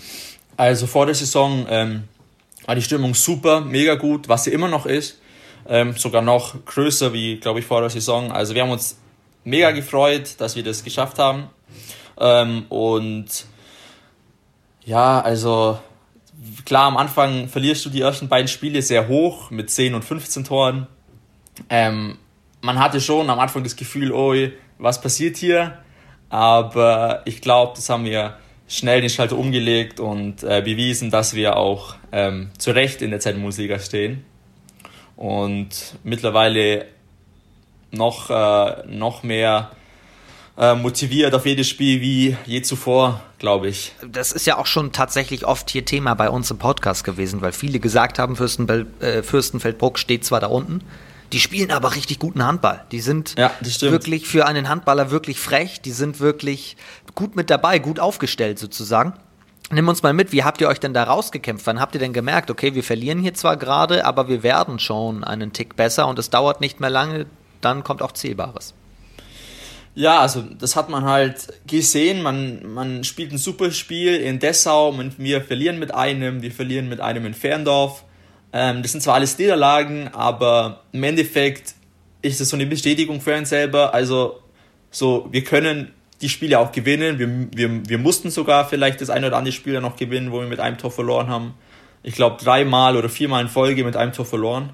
[0.55, 2.03] Also vor der Saison ähm,
[2.65, 5.17] war die Stimmung super, mega gut, was sie immer noch ist
[5.67, 8.31] ähm, sogar noch größer wie, glaube ich, vor der Saison.
[8.31, 8.97] Also wir haben uns
[9.43, 11.49] mega gefreut, dass wir das geschafft haben.
[12.19, 13.45] Ähm, und
[14.85, 15.79] ja, also
[16.65, 20.45] klar, am Anfang verlierst du die ersten beiden Spiele sehr hoch mit 10 und 15
[20.45, 20.87] Toren.
[21.69, 22.17] Ähm,
[22.61, 24.35] man hatte schon am Anfang das Gefühl, oh,
[24.77, 25.79] was passiert hier?
[26.29, 31.55] Aber ich glaube, das haben wir schnell den Schalter umgelegt und äh, bewiesen, dass wir
[31.55, 34.25] auch ähm, zu Recht in der zweiten Bundesliga stehen
[35.17, 36.85] und mittlerweile
[37.91, 39.71] noch, äh, noch mehr
[40.57, 43.93] äh, motiviert auf jedes Spiel wie je zuvor, glaube ich.
[44.09, 47.51] Das ist ja auch schon tatsächlich oft hier Thema bei uns im Podcast gewesen, weil
[47.51, 50.81] viele gesagt haben, Fürstenbel äh, Fürstenfeldbruck steht zwar da unten,
[51.33, 52.85] die spielen aber richtig guten Handball.
[52.91, 56.77] Die sind ja, wirklich für einen Handballer wirklich frech, die sind wirklich
[57.15, 59.13] gut mit dabei, gut aufgestellt sozusagen.
[59.69, 61.67] Nimm uns mal mit, wie habt ihr euch denn da rausgekämpft?
[61.67, 65.25] Wann habt ihr denn gemerkt, okay, wir verlieren hier zwar gerade, aber wir werden schon
[65.25, 67.25] einen Tick besser und es dauert nicht mehr lange,
[67.59, 68.73] dann kommt auch Zählbares.
[69.93, 72.21] Ja, also das hat man halt gesehen.
[72.21, 74.97] Man, man spielt ein super Spiel in Dessau.
[75.17, 78.05] Wir verlieren mit einem, wir verlieren mit einem in Ferndorf.
[78.53, 81.73] Ähm, das sind zwar alles Niederlagen, aber im Endeffekt
[82.21, 83.93] ist das so eine Bestätigung für uns selber.
[83.93, 84.39] Also
[84.91, 87.19] so, wir können die Spiele auch gewinnen.
[87.19, 90.47] Wir, wir, wir mussten sogar vielleicht das eine oder andere Spiel noch gewinnen, wo wir
[90.47, 91.53] mit einem Tor verloren haben.
[92.03, 94.71] Ich glaube dreimal oder viermal in Folge mit einem Tor verloren.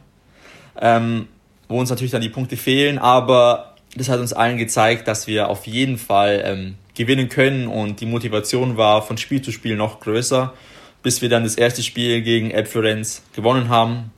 [0.80, 1.28] Ähm,
[1.68, 5.50] wo uns natürlich dann die Punkte fehlen, aber das hat uns allen gezeigt, dass wir
[5.50, 10.00] auf jeden Fall ähm, gewinnen können und die Motivation war von Spiel zu Spiel noch
[10.00, 10.54] größer,
[11.04, 14.12] bis wir dann das erste Spiel gegen Elb Florenz gewonnen haben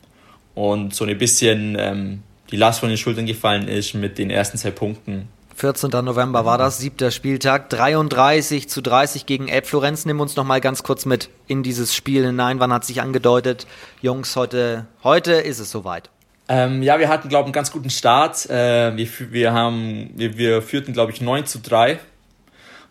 [0.53, 4.57] und so ein bisschen ähm, die Last von den Schultern gefallen ist mit den ersten
[4.57, 5.89] zwei Punkten 14.
[6.03, 10.05] November war das, siebter Spieltag, 33 zu 30 gegen Elb Florenz.
[10.05, 12.59] Nimm uns noch mal ganz kurz mit in dieses Spiel hinein.
[12.59, 13.65] Wann hat sich angedeutet,
[14.01, 16.09] Jungs, heute, heute ist es soweit?
[16.49, 18.49] Ähm, ja, wir hatten, glaube ich, einen ganz guten Start.
[18.49, 21.99] Äh, wir, wir, haben, wir, wir führten, glaube ich, 9 zu 3.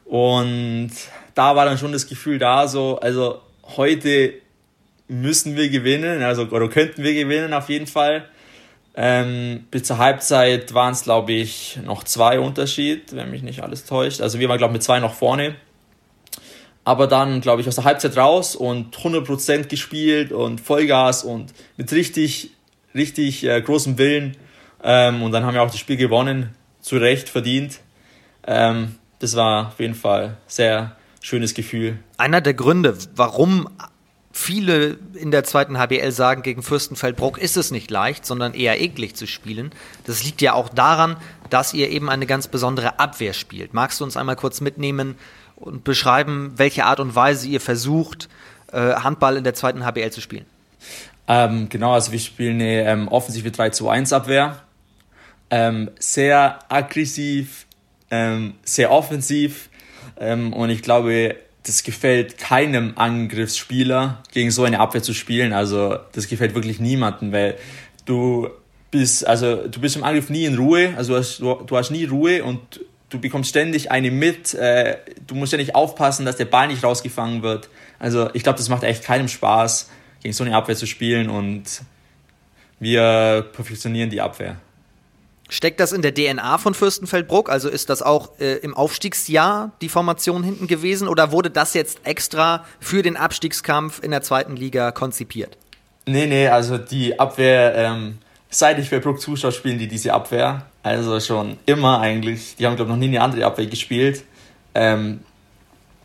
[0.07, 0.91] Und
[1.35, 3.43] da war dann schon das Gefühl da, so, also
[3.77, 4.33] heute
[5.07, 8.27] müssen wir gewinnen, also oder könnten wir gewinnen auf jeden Fall.
[8.97, 13.85] Ähm, bis zur Halbzeit waren es, glaube ich, noch zwei Unterschied, wenn mich nicht alles
[13.85, 14.21] täuscht.
[14.21, 15.57] Also wir waren, glaube ich, mit zwei noch vorne.
[16.85, 21.91] Aber dann, glaube ich, aus der Halbzeit raus und 100% gespielt und Vollgas und mit
[21.93, 22.51] richtig,
[22.95, 24.37] richtig äh, großem Willen.
[24.83, 27.81] Ähm, und dann haben wir auch das Spiel gewonnen, zu Recht verdient.
[28.47, 31.99] Ähm, das war auf jeden Fall sehr schönes Gefühl.
[32.19, 33.69] Einer der Gründe, warum
[34.35, 39.15] viele in der zweiten HBL sagen, gegen Fürstenfeldbruck ist es nicht leicht, sondern eher eklig
[39.15, 39.71] zu spielen.
[40.07, 41.17] Das liegt ja auch daran,
[41.51, 43.75] dass ihr eben eine ganz besondere Abwehr spielt.
[43.75, 45.15] Magst du uns einmal kurz mitnehmen
[45.55, 48.29] und beschreiben, welche Art und Weise ihr versucht,
[48.73, 50.47] äh, Handball in der zweiten HBL zu spielen?
[51.29, 54.63] Ähm, genau, also wir spielen eine ähm, offensive 3 zu 1 Abwehr.
[55.49, 57.67] Ähm, sehr aggressiv,
[58.11, 59.71] ähm, sehr offensiv.
[60.19, 65.53] Ähm, und ich glaube, das gefällt keinem Angriffsspieler, gegen so eine Abwehr zu spielen.
[65.53, 67.57] Also das gefällt wirklich niemandem, weil
[68.05, 68.49] du
[68.91, 72.05] bist, also du bist im Angriff nie in Ruhe, also du hast, du, hast nie
[72.05, 76.69] Ruhe und du bekommst ständig eine mit, äh, du musst nicht aufpassen, dass der Ball
[76.69, 77.71] nicht rausgefangen wird.
[77.99, 79.91] Also ich glaube, das macht echt keinem Spaß,
[80.23, 81.83] gegen so eine Abwehr zu spielen und
[82.79, 84.57] wir perfektionieren die Abwehr.
[85.51, 87.51] Steckt das in der DNA von Fürstenfeldbruck?
[87.51, 92.01] Also ist das auch äh, im Aufstiegsjahr die Formation hinten gewesen oder wurde das jetzt
[92.05, 95.59] extra für den Abstiegskampf in der zweiten Liga konzipiert?
[96.07, 100.67] Nee, nee, also die Abwehr, ähm, seit ich für Bruck zuschaue, spielen die diese Abwehr.
[100.83, 102.57] Also schon immer eigentlich.
[102.57, 104.25] Die haben, glaube ich, noch nie eine andere Abwehr gespielt.
[104.75, 105.21] Ähm,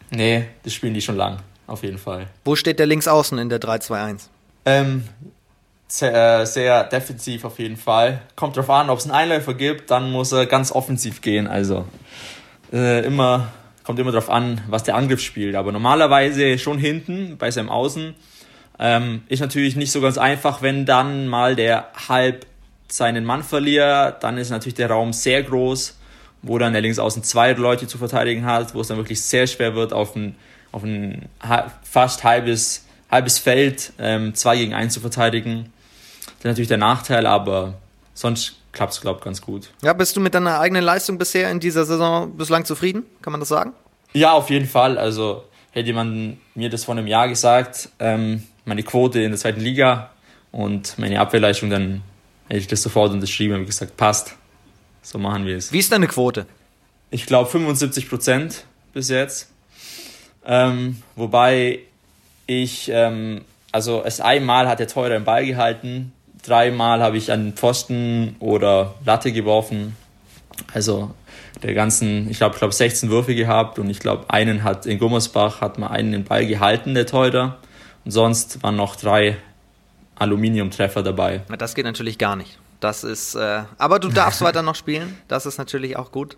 [0.10, 2.28] nee, das spielen die schon lang, auf jeden Fall.
[2.46, 4.28] Wo steht der Linksaußen in der 3-2-1?
[4.66, 5.06] Ähm,
[5.92, 8.22] sehr, äh, sehr defensiv auf jeden Fall.
[8.36, 11.48] Kommt drauf an, ob es einen Einläufer gibt, dann muss er ganz offensiv gehen.
[11.48, 11.86] Also
[12.72, 13.52] äh, immer,
[13.84, 15.56] kommt immer drauf an, was der Angriff spielt.
[15.56, 18.14] Aber normalerweise schon hinten bei seinem Außen.
[18.82, 22.46] Ähm, ist natürlich nicht so ganz einfach, wenn dann mal der halb
[22.88, 25.98] seinen Mann verliert, dann ist natürlich der Raum sehr groß,
[26.42, 29.76] wo dann der Linksaußen zwei Leute zu verteidigen hat, wo es dann wirklich sehr schwer
[29.76, 30.36] wird, auf ein,
[30.72, 31.28] auf ein
[31.84, 35.74] fast halbes, halbes Feld ähm, zwei gegen eins zu verteidigen.
[36.40, 37.74] Das ist natürlich der Nachteil, aber
[38.14, 39.70] sonst klappt es, glaube ich, ganz gut.
[39.82, 43.04] Ja, bist du mit deiner eigenen Leistung bisher in dieser Saison bislang zufrieden?
[43.22, 43.74] Kann man das sagen?
[44.14, 44.98] Ja, auf jeden Fall.
[44.98, 49.60] Also hätte jemand mir das vor einem Jahr gesagt, ähm, meine Quote in der zweiten
[49.60, 50.12] Liga
[50.52, 52.02] und meine Abwehrleistung, dann
[52.48, 54.36] hätte ich das sofort unterschrieben und gesagt, passt.
[55.02, 55.72] So machen wir es.
[55.72, 56.46] Wie ist deine Quote?
[57.12, 59.50] Ich glaube 75 Prozent bis jetzt.
[60.46, 61.80] Ähm, wobei
[62.48, 66.12] ich, ähm, also es einmal hat der Teurer den Ball gehalten,
[66.44, 69.96] dreimal habe ich an Pfosten oder Latte geworfen.
[70.74, 71.12] Also
[71.64, 75.00] der ganzen, ich glaube, ich glaube 16 Würfe gehabt und ich glaube, einen hat in
[75.00, 77.58] Gummersbach hat man einen den Ball gehalten, der Teuter.
[78.06, 79.38] Und sonst waren noch drei
[80.16, 81.42] Aluminiumtreffer dabei.
[81.58, 82.60] Das geht natürlich gar nicht.
[82.80, 85.18] Das ist, äh, aber du darfst weiter noch spielen.
[85.28, 86.38] Das ist natürlich auch gut.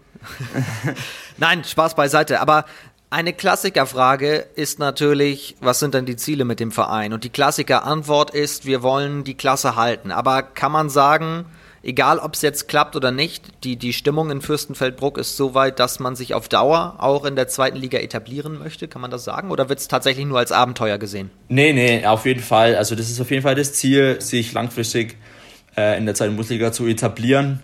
[1.37, 2.41] Nein, Spaß beiseite.
[2.41, 2.65] Aber
[3.11, 7.11] eine Klassikerfrage ist natürlich, was sind denn die Ziele mit dem Verein?
[7.11, 10.11] Und die Klassikerantwort ist, wir wollen die Klasse halten.
[10.11, 11.45] Aber kann man sagen,
[11.83, 15.79] egal ob es jetzt klappt oder nicht, die, die Stimmung in Fürstenfeldbruck ist so weit,
[15.79, 18.87] dass man sich auf Dauer auch in der zweiten Liga etablieren möchte?
[18.87, 19.51] Kann man das sagen?
[19.51, 21.31] Oder wird es tatsächlich nur als Abenteuer gesehen?
[21.49, 22.77] Nee, nee, auf jeden Fall.
[22.77, 25.17] Also das ist auf jeden Fall das Ziel, sich langfristig
[25.75, 27.59] äh, in der zweiten Bundesliga zu etablieren.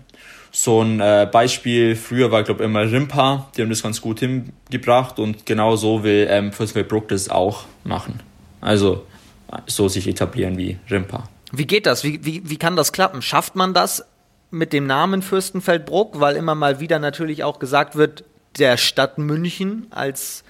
[0.50, 4.20] So ein äh, Beispiel, früher war, glaube ich, immer Rimpa, die haben das ganz gut
[4.20, 8.20] hingebracht und genau so will ähm, Fürstenfeldbruck das auch machen.
[8.60, 9.04] Also
[9.66, 11.28] so sich etablieren wie Rimpa.
[11.52, 12.04] Wie geht das?
[12.04, 13.22] Wie, wie, wie kann das klappen?
[13.22, 14.04] Schafft man das
[14.50, 18.24] mit dem Namen Fürstenfeldbruck, weil immer mal wieder natürlich auch gesagt wird,
[18.58, 20.44] der Stadt München als,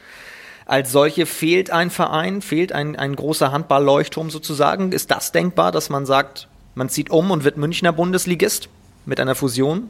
[0.67, 4.93] als solche fehlt ein Verein, fehlt ein, ein großer Handballleuchtturm sozusagen.
[4.93, 8.69] Ist das denkbar, dass man sagt, man zieht um und wird Münchner Bundesligist?
[9.09, 9.89] Mit einer Fusion?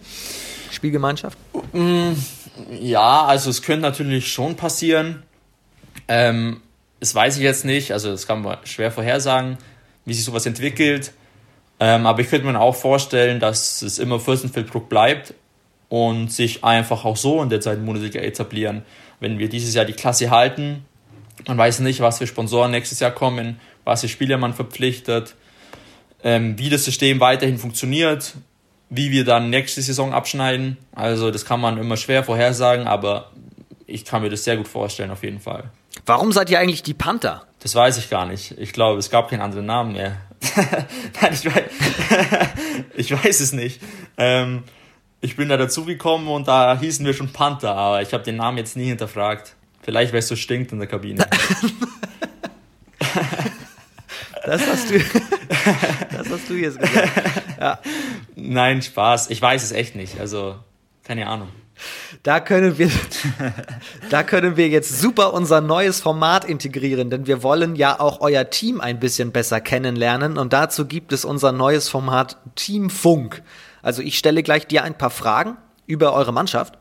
[0.70, 1.36] Spielgemeinschaft?
[1.72, 2.12] Mm,
[2.80, 5.24] ja, also es könnte natürlich schon passieren.
[6.06, 6.60] Ähm,
[7.00, 9.58] das weiß ich jetzt nicht, also das kann man schwer vorhersagen,
[10.04, 11.12] wie sich sowas entwickelt.
[11.80, 15.34] Ähm, aber ich könnte mir auch vorstellen, dass es immer Fürstenfeldbruck bleibt
[15.88, 18.82] und sich einfach auch so in der zweiten Bundesliga etablieren.
[19.20, 20.84] Wenn wir dieses Jahr die Klasse halten,
[21.46, 25.34] man weiß nicht, was für Sponsoren nächstes Jahr kommen, was für Spieler man verpflichtet,
[26.22, 28.34] ähm, wie das System weiterhin funktioniert,
[28.90, 30.78] wie wir dann nächste Saison abschneiden.
[30.92, 33.30] Also das kann man immer schwer vorhersagen, aber
[33.86, 35.70] ich kann mir das sehr gut vorstellen auf jeden Fall.
[36.06, 37.46] Warum seid ihr eigentlich die Panther?
[37.60, 38.56] Das weiß ich gar nicht.
[38.58, 40.16] Ich glaube, es gab keinen anderen Namen mehr.
[41.20, 41.64] Nein, ich weiß,
[42.96, 43.80] ich weiß es nicht.
[44.16, 44.62] Ähm,
[45.20, 48.58] ich bin da dazugekommen und da hießen wir schon Panther, aber ich habe den Namen
[48.58, 49.54] jetzt nie hinterfragt.
[49.82, 51.26] Vielleicht, weil es so stinkt in der Kabine.
[54.48, 57.42] Das hast du, das hast du jetzt gesagt.
[57.60, 57.80] Ja.
[58.36, 59.30] Nein, Spaß.
[59.30, 60.20] Ich weiß es echt nicht.
[60.20, 60.56] Also,
[61.02, 61.48] keine Ahnung.
[62.22, 62.90] Da können wir,
[64.10, 68.50] da können wir jetzt super unser neues Format integrieren, denn wir wollen ja auch euer
[68.50, 73.42] Team ein bisschen besser kennenlernen und dazu gibt es unser neues Format Teamfunk.
[73.80, 76.78] Also ich stelle gleich dir ein paar Fragen über eure Mannschaft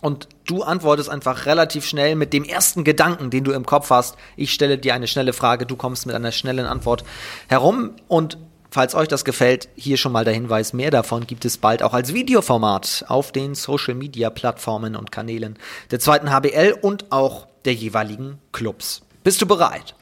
[0.00, 4.16] und du antwortest einfach relativ schnell mit dem ersten Gedanken, den du im Kopf hast.
[4.36, 7.04] Ich stelle dir eine schnelle Frage, du kommst mit einer schnellen Antwort
[7.48, 8.38] herum und
[8.72, 11.92] Falls euch das gefällt, hier schon mal der Hinweis, mehr davon gibt es bald auch
[11.92, 15.58] als Videoformat auf den Social Media Plattformen und Kanälen
[15.90, 19.02] der zweiten HBL und auch der jeweiligen Clubs.
[19.24, 19.94] Bist du bereit?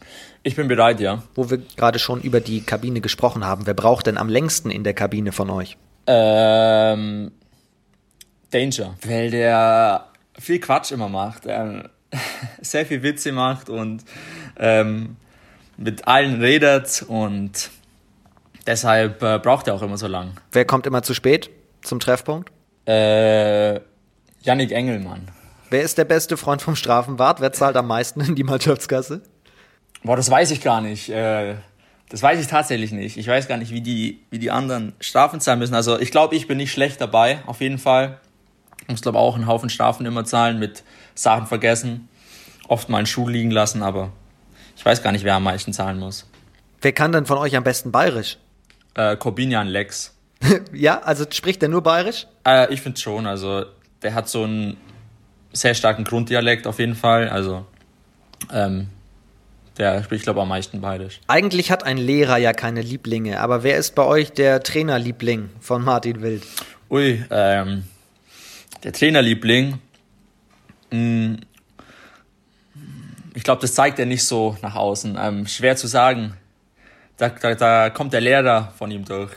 [0.45, 1.25] Ich bin bereit, ja.
[1.35, 3.67] Wo wir gerade schon über die Kabine gesprochen haben.
[3.67, 5.77] Wer braucht denn am längsten in der Kabine von euch?
[6.07, 7.33] Ähm,
[8.53, 10.07] Danger, weil der
[10.39, 11.89] viel Quatsch immer macht, ähm,
[12.61, 14.05] sehr viel Witze macht und
[14.57, 15.17] ähm,
[15.77, 17.71] mit allen redet und
[18.71, 20.37] Deshalb äh, braucht er auch immer so lang.
[20.53, 21.51] Wer kommt immer zu spät
[21.83, 22.53] zum Treffpunkt?
[22.87, 23.81] Äh,
[24.43, 25.29] Yannick Engelmann.
[25.71, 27.41] Wer ist der beste Freund vom Strafenwart?
[27.41, 29.23] Wer zahlt am meisten in die Mannschaftskasse?
[30.05, 31.09] Boah, das weiß ich gar nicht.
[31.09, 31.57] Äh,
[32.11, 33.17] das weiß ich tatsächlich nicht.
[33.17, 35.75] Ich weiß gar nicht, wie die, wie die anderen Strafen zahlen müssen.
[35.75, 38.21] Also ich glaube, ich bin nicht schlecht dabei, auf jeden Fall.
[38.83, 40.85] Ich muss, glaube auch einen Haufen Strafen immer zahlen mit
[41.17, 42.09] Sachen vergessen.
[42.69, 44.13] Oft mal einen Schuh liegen lassen, aber
[44.77, 46.31] ich weiß gar nicht, wer am meisten zahlen muss.
[46.81, 48.39] Wer kann denn von euch am besten bayerisch?
[48.95, 50.15] Äh, Corbinian Lex.
[50.73, 52.27] ja, also spricht der nur bayerisch?
[52.47, 53.27] Äh, ich finde schon.
[53.27, 53.65] Also
[54.03, 54.77] der hat so einen
[55.53, 57.29] sehr starken Grunddialekt auf jeden Fall.
[57.29, 57.67] Also
[58.53, 58.89] ähm,
[59.77, 61.21] der spricht, glaube ich, am meisten bayerisch.
[61.27, 65.83] Eigentlich hat ein Lehrer ja keine Lieblinge, aber wer ist bei euch der Trainerliebling von
[65.83, 66.43] Martin Wild?
[66.91, 67.85] Ui, ähm,
[68.83, 69.79] der Trainerliebling.
[70.91, 71.41] Mh, hm,
[73.35, 75.17] ich glaube, das zeigt er nicht so nach außen.
[75.19, 76.35] Ähm, schwer zu sagen.
[77.21, 79.31] Da, da, da kommt der Lehrer von ihm durch.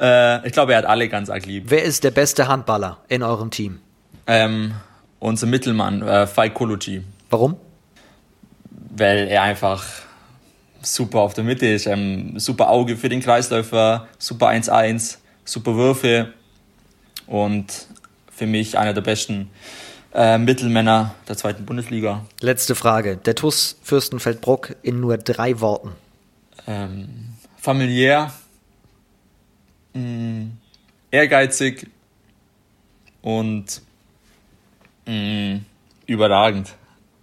[0.00, 1.64] äh, ich glaube, er hat alle ganz arg lieb.
[1.66, 3.80] Wer ist der beste Handballer in eurem Team?
[4.26, 4.72] Ähm,
[5.18, 7.02] unser Mittelmann, äh, Faikology.
[7.28, 7.58] Warum?
[8.96, 9.84] Weil er einfach
[10.80, 11.84] super auf der Mitte ist.
[11.84, 16.32] Ähm, super Auge für den Kreisläufer, super 1-1, super Würfe
[17.26, 17.88] und
[18.34, 19.50] für mich einer der besten
[20.14, 22.24] äh, Mittelmänner der zweiten Bundesliga.
[22.40, 23.16] Letzte Frage.
[23.16, 25.92] Der TUS Fürstenfeldbruck in nur drei Worten.
[26.66, 28.32] Ähm, familiär,
[29.92, 30.52] mh, mm,
[31.10, 31.88] ehrgeizig
[33.22, 33.82] und
[35.06, 35.64] mh, mm,
[36.06, 36.74] überragend.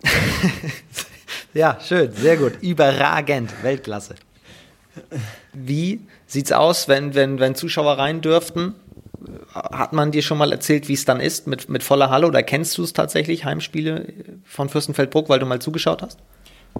[1.53, 2.61] ja, schön, sehr gut.
[2.61, 4.15] Überragend, Weltklasse.
[5.53, 8.75] Wie sieht's aus, wenn, wenn, wenn Zuschauer rein dürften?
[9.53, 12.43] Hat man dir schon mal erzählt, wie es dann ist mit, mit voller Halle oder
[12.43, 16.19] kennst du es tatsächlich, Heimspiele von Fürstenfeldbruck, weil du mal zugeschaut hast?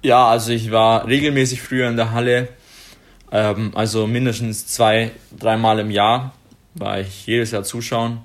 [0.01, 2.47] Ja, also ich war regelmäßig früher in der Halle,
[3.32, 6.34] ähm, also mindestens zwei, dreimal im Jahr
[6.73, 8.21] war ich jedes Jahr zuschauen.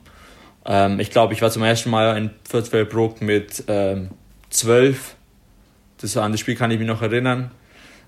[0.64, 4.10] Ähm, ich glaube, ich war zum ersten Mal in Fürstenfeldbruck mit ähm,
[4.50, 5.16] zwölf.
[6.00, 7.50] Das an das Spiel kann ich mich noch erinnern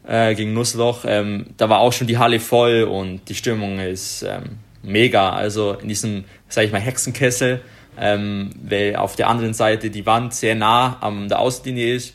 [0.06, 1.04] äh, gegen Nussloch.
[1.06, 5.30] Ähm, da war auch schon die Halle voll und die Stimmung ist ähm, mega.
[5.30, 7.60] Also in diesem, sag ich mal, Hexenkessel,
[7.98, 12.14] ähm, weil auf der anderen Seite die Wand sehr nah an der Außenlinie ist,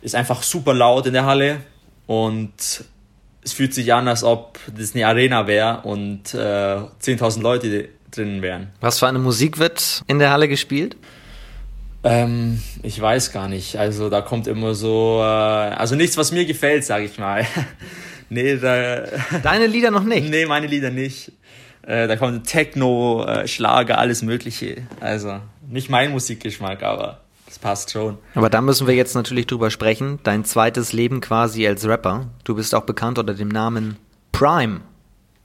[0.00, 1.58] ist einfach super laut in der Halle
[2.06, 2.84] und
[3.44, 8.42] es fühlt sich an, als ob das eine Arena wäre und äh, 10.000 Leute drinnen
[8.42, 8.70] wären.
[8.80, 10.96] Was für eine Musik wird in der Halle gespielt?
[12.04, 13.76] Ähm, ich weiß gar nicht.
[13.76, 17.46] Also da kommt immer so, äh, also nichts, was mir gefällt, sage ich mal.
[18.28, 19.04] nee, da,
[19.42, 20.28] Deine Lieder noch nicht?
[20.28, 21.32] Nee, meine Lieder nicht.
[21.82, 24.82] Äh, da kommt Techno, äh, Schlager, alles Mögliche.
[25.00, 28.18] Also nicht mein Musikgeschmack, aber das passt schon.
[28.34, 30.20] Aber da müssen wir jetzt natürlich drüber sprechen.
[30.22, 32.28] Dein zweites Leben quasi als Rapper.
[32.44, 33.96] Du bist auch bekannt unter dem Namen
[34.32, 34.80] Prime.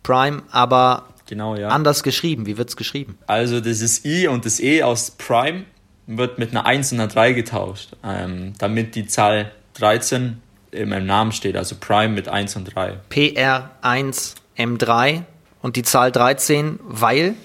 [0.04, 1.70] Prime, aber genau, ja.
[1.70, 2.46] anders geschrieben.
[2.46, 3.18] Wie wird's geschrieben?
[3.28, 5.64] Also das ist I und das E aus Prime
[6.06, 11.06] wird mit einer 1 und einer 3 getauscht, ähm, damit die Zahl 13 in meinem
[11.06, 13.00] Namen steht, also Prime mit 1 und 3.
[13.10, 15.24] PR1M3
[15.62, 17.36] und die Zahl 13, weil?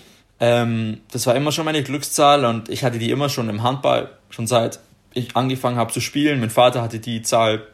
[0.41, 4.11] Ähm, das war immer schon meine Glückszahl und ich hatte die immer schon im Handball,
[4.31, 4.81] schon seit
[5.15, 6.41] ich angefangen habe zu spielen.
[6.41, 7.67] Mein Vater hatte die Zahl.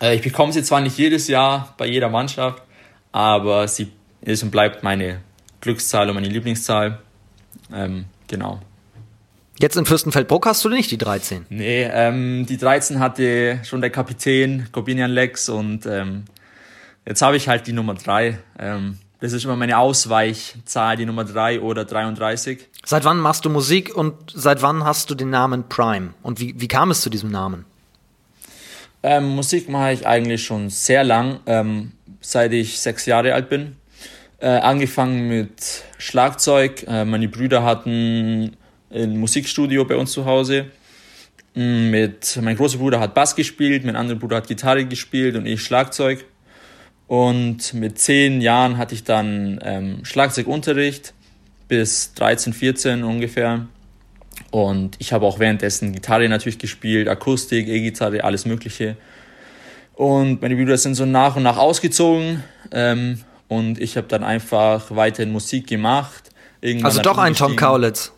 [0.00, 2.62] Äh, ich bekomme sie zwar nicht jedes Jahr bei jeder Mannschaft,
[3.12, 5.20] aber sie ist und bleibt meine
[5.60, 6.98] Glückszahl und meine Lieblingszahl.
[7.72, 8.60] Ähm, genau.
[9.58, 11.46] Jetzt in Fürstenfeldbruck hast du nicht die 13?
[11.50, 16.24] Nee, ähm, die 13 hatte schon der Kapitän Corbinian Lex und ähm,
[17.06, 18.38] jetzt habe ich halt die Nummer 3.
[18.58, 22.58] Ähm, das ist immer meine Ausweichzahl, die Nummer 3 oder 33.
[22.84, 26.14] Seit wann machst du Musik und seit wann hast du den Namen Prime?
[26.24, 27.64] Und wie, wie kam es zu diesem Namen?
[29.04, 33.76] Ähm, Musik mache ich eigentlich schon sehr lang, ähm, seit ich sechs Jahre alt bin.
[34.40, 36.84] Äh, angefangen mit Schlagzeug.
[36.88, 38.56] Äh, meine Brüder hatten
[38.92, 40.66] ein Musikstudio bei uns zu Hause.
[41.54, 45.46] Mm, mit, mein großer Bruder hat Bass gespielt, mein anderer Bruder hat Gitarre gespielt und
[45.46, 46.24] ich Schlagzeug.
[47.12, 51.12] Und mit zehn Jahren hatte ich dann ähm, Schlagzeugunterricht
[51.68, 53.66] bis 13, 14 ungefähr.
[54.50, 58.96] Und ich habe auch währenddessen Gitarre natürlich gespielt, Akustik, E-Gitarre, alles Mögliche.
[59.92, 62.44] Und meine Brüder sind so nach und nach ausgezogen.
[62.70, 66.30] Ähm, und ich habe dann einfach weiterhin Musik gemacht.
[66.62, 68.10] Irgendwann also doch ein Tom Kaulitz.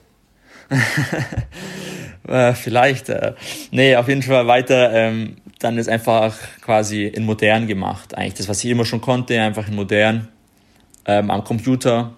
[2.29, 3.09] äh, vielleicht.
[3.09, 3.35] Äh,
[3.73, 4.93] nee, auf jeden Fall weiter.
[4.93, 8.15] Ähm, dann ist einfach quasi in modern gemacht.
[8.17, 10.29] Eigentlich das, was ich immer schon konnte, einfach in modern.
[11.07, 12.13] Ähm, am Computer.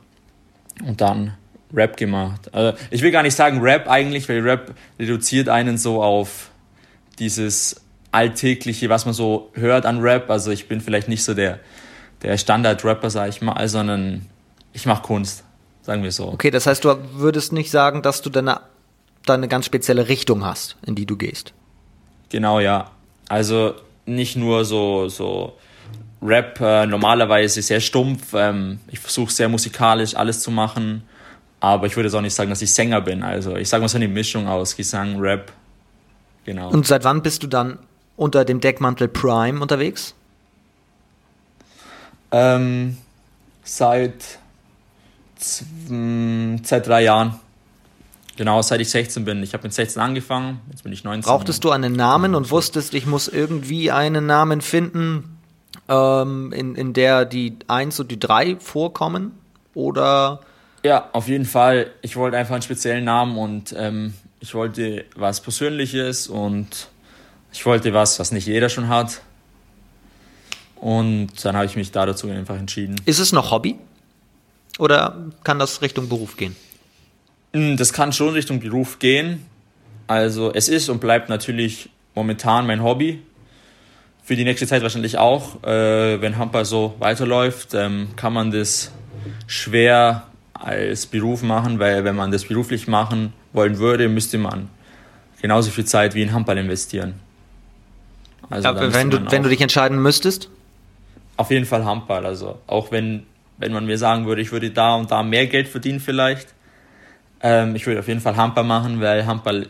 [0.84, 1.34] Und dann
[1.72, 2.52] Rap gemacht.
[2.52, 6.50] Also, ich will gar nicht sagen Rap eigentlich, weil Rap reduziert einen so auf
[7.20, 10.28] dieses Alltägliche, was man so hört an Rap.
[10.28, 11.60] Also ich bin vielleicht nicht so der,
[12.22, 14.26] der Standard-Rapper, sag ich mal, sondern
[14.72, 15.44] ich mache Kunst,
[15.82, 16.28] sagen wir so.
[16.28, 18.60] Okay, das heißt, du würdest nicht sagen, dass du deine,
[19.24, 21.52] deine ganz spezielle Richtung hast, in die du gehst.
[22.28, 22.90] Genau, ja.
[23.28, 23.74] Also
[24.04, 25.54] nicht nur so, so
[26.22, 28.34] Rap äh, normalerweise sehr stumpf.
[28.34, 31.02] Ähm, ich versuche sehr musikalisch alles zu machen.
[31.60, 33.22] Aber ich würde jetzt auch nicht sagen, dass ich Sänger bin.
[33.22, 35.52] Also ich sage mal so eine Mischung aus Gesang, Rap.
[36.44, 36.70] Genau.
[36.70, 37.78] Und seit wann bist du dann
[38.16, 40.14] unter dem Deckmantel Prime unterwegs?
[42.30, 42.98] Ähm,
[43.64, 44.38] seit,
[45.36, 47.40] seit drei Jahren.
[48.36, 49.42] Genau, seit ich 16 bin.
[49.42, 51.22] Ich habe mit 16 angefangen, jetzt bin ich 19.
[51.22, 55.38] Brauchtest du einen Namen und wusstest, ich muss irgendwie einen Namen finden,
[55.88, 59.32] ähm, in, in der die 1 und die 3 vorkommen?
[59.74, 60.40] Oder?
[60.82, 61.90] Ja, auf jeden Fall.
[62.02, 66.88] Ich wollte einfach einen speziellen Namen und ähm, ich wollte was Persönliches und
[67.52, 69.22] ich wollte was, was nicht jeder schon hat.
[70.76, 72.96] Und dann habe ich mich da dazu einfach entschieden.
[73.06, 73.78] Ist es noch Hobby?
[74.78, 76.54] Oder kann das Richtung Beruf gehen?
[77.56, 79.46] Hm, das kann schon Richtung Beruf gehen.
[80.06, 83.22] Also es ist und bleibt natürlich momentan mein Hobby.
[84.22, 85.62] Für die nächste Zeit wahrscheinlich auch.
[85.64, 88.92] Äh, wenn Handball so weiterläuft, ähm, kann man das
[89.46, 94.68] schwer als Beruf machen, weil wenn man das beruflich machen wollen würde, müsste man
[95.40, 97.14] genauso viel Zeit wie in Handball investieren.
[98.50, 100.50] Also ja, wenn, du, wenn du dich entscheiden müsstest?
[101.38, 102.26] Auf jeden Fall Handball.
[102.26, 103.24] Also auch wenn,
[103.56, 106.54] wenn man mir sagen würde, ich würde da und da mehr Geld verdienen vielleicht,
[107.40, 109.68] ähm, ich würde auf jeden Fall Handball machen, weil Handball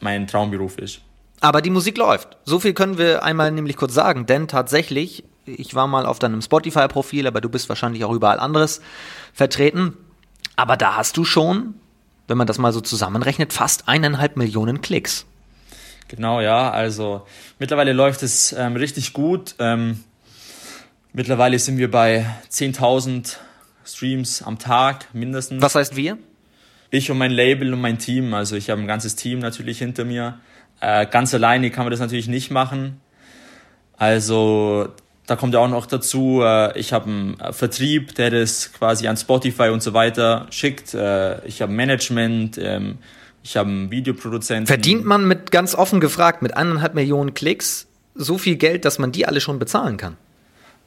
[0.00, 1.00] mein Traumberuf ist.
[1.40, 2.36] Aber die Musik läuft.
[2.44, 6.40] So viel können wir einmal nämlich kurz sagen, denn tatsächlich, ich war mal auf deinem
[6.40, 8.80] Spotify-Profil, aber du bist wahrscheinlich auch überall anderes
[9.32, 9.96] vertreten.
[10.56, 11.74] Aber da hast du schon,
[12.28, 15.26] wenn man das mal so zusammenrechnet, fast eineinhalb Millionen Klicks.
[16.08, 16.70] Genau, ja.
[16.70, 17.26] Also
[17.58, 19.54] mittlerweile läuft es ähm, richtig gut.
[19.58, 20.04] Ähm,
[21.12, 23.36] mittlerweile sind wir bei 10.000
[23.84, 25.60] Streams am Tag mindestens.
[25.60, 26.18] Was heißt wir?
[26.94, 28.34] Ich und mein Label und mein Team.
[28.34, 30.38] Also ich habe ein ganzes Team natürlich hinter mir.
[30.80, 33.00] Äh, ganz alleine kann man das natürlich nicht machen.
[33.96, 34.88] Also
[35.26, 39.16] da kommt ja auch noch dazu, äh, ich habe einen Vertrieb, der das quasi an
[39.16, 40.94] Spotify und so weiter schickt.
[40.94, 42.98] Äh, ich habe Management, ähm,
[43.42, 44.66] ich habe einen Videoproduzenten.
[44.66, 49.10] Verdient man mit ganz offen gefragt mit eineinhalb Millionen Klicks so viel Geld, dass man
[49.10, 50.16] die alle schon bezahlen kann?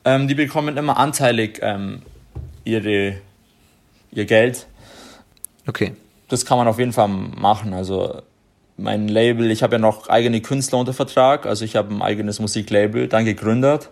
[0.06, 2.02] Ähm, die bekommen immer anteilig ähm,
[2.64, 3.18] ihre,
[4.12, 4.68] ihr Geld.
[5.68, 5.94] Okay.
[6.30, 7.74] Das kann man auf jeden Fall machen.
[7.74, 8.22] Also
[8.78, 12.40] mein Label, ich habe ja noch eigene Künstler unter Vertrag, also ich habe ein eigenes
[12.40, 13.90] Musiklabel dann gegründet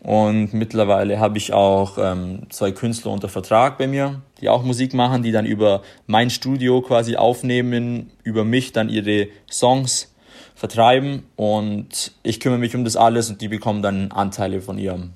[0.00, 4.94] und mittlerweile habe ich auch ähm, zwei Künstler unter Vertrag bei mir, die auch Musik
[4.94, 10.14] machen, die dann über mein Studio quasi aufnehmen, über mich dann ihre Songs
[10.54, 15.10] vertreiben und ich kümmere mich um das alles und die bekommen dann Anteile von ihrem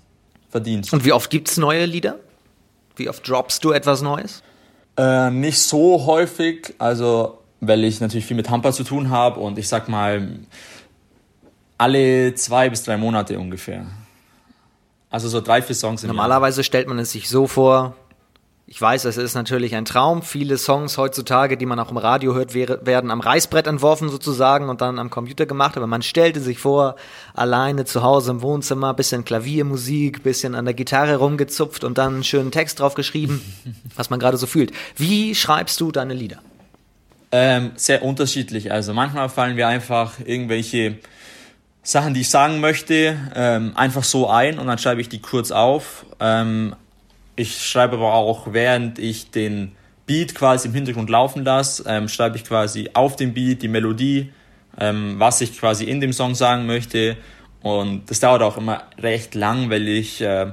[0.48, 0.92] Verdienst.
[0.92, 2.18] Und wie oft gibt es neue Lieder?
[2.96, 4.42] Wie oft droppst du etwas Neues?
[4.96, 9.58] Äh, nicht so häufig, also weil ich natürlich viel mit Hamper zu tun habe und
[9.58, 10.40] ich sag mal
[11.78, 13.86] alle zwei bis drei Monate ungefähr.
[15.10, 17.94] Also so drei, vier Songs im Normalerweise stellt man es sich so vor,
[18.72, 20.22] ich weiß, es ist natürlich ein Traum.
[20.22, 24.80] Viele Songs heutzutage, die man auch im Radio hört, werden am Reißbrett entworfen sozusagen und
[24.80, 25.76] dann am Computer gemacht.
[25.76, 26.96] Aber man stellte sich vor,
[27.34, 32.24] alleine zu Hause im Wohnzimmer, bisschen Klaviermusik, bisschen an der Gitarre rumgezupft und dann einen
[32.24, 33.42] schönen Text drauf geschrieben,
[33.94, 34.72] was man gerade so fühlt.
[34.96, 36.38] Wie schreibst du deine Lieder?
[37.30, 38.72] Ähm, sehr unterschiedlich.
[38.72, 40.96] Also manchmal fallen mir einfach irgendwelche
[41.82, 45.50] Sachen, die ich sagen möchte, ähm, einfach so ein und dann schreibe ich die kurz
[45.50, 46.06] auf.
[46.20, 46.74] Ähm,
[47.36, 49.72] ich schreibe aber auch, während ich den
[50.06, 54.32] Beat quasi im Hintergrund laufen lasse, ähm, schreibe ich quasi auf dem Beat die Melodie,
[54.78, 57.16] ähm, was ich quasi in dem Song sagen möchte.
[57.62, 60.52] Und das dauert auch immer recht lang, weil ich äh,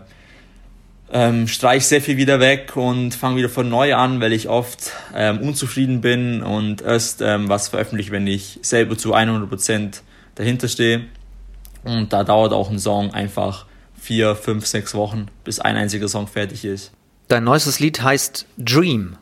[1.12, 4.92] ähm, streich sehr viel wieder weg und fange wieder von neu an, weil ich oft
[5.16, 10.02] ähm, unzufrieden bin und erst ähm, was veröffentliche, wenn ich selber zu 100%
[10.36, 11.06] dahinter stehe.
[11.84, 13.66] Und da dauert auch ein Song einfach
[14.02, 16.92] vier, fünf, sechs Wochen, bis ein einziger Song fertig ist.
[17.28, 19.18] Dein neuestes Lied heißt Dream.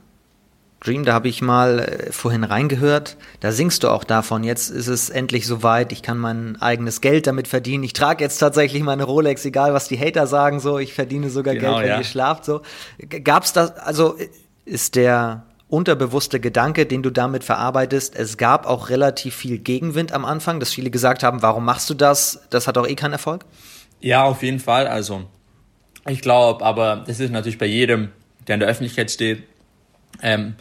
[0.80, 3.18] Dream, da habe ich mal äh, vorhin reingehört.
[3.40, 4.44] Da singst du auch davon.
[4.44, 5.92] Jetzt ist es endlich soweit.
[5.92, 7.84] Ich kann mein eigenes Geld damit verdienen.
[7.84, 10.60] Ich trage jetzt tatsächlich meine Rolex, egal was die Hater sagen.
[10.60, 11.98] So, ich verdiene sogar genau, Geld, wenn ja.
[11.98, 12.46] ihr schlaft.
[12.46, 12.62] So,
[13.24, 13.76] gab's das?
[13.78, 14.16] Also
[14.66, 18.16] ist der unterbewusste Gedanke, den du damit verarbeitest.
[18.16, 21.94] Es gab auch relativ viel Gegenwind am Anfang, dass viele gesagt haben, warum machst du
[21.94, 22.42] das?
[22.50, 23.46] Das hat doch eh keinen Erfolg.
[24.00, 24.88] Ja, auf jeden Fall.
[24.88, 25.26] Also,
[26.08, 28.10] ich glaube, aber das ist natürlich bei jedem,
[28.48, 29.44] der in der Öffentlichkeit steht,
[30.22, 30.56] ähm,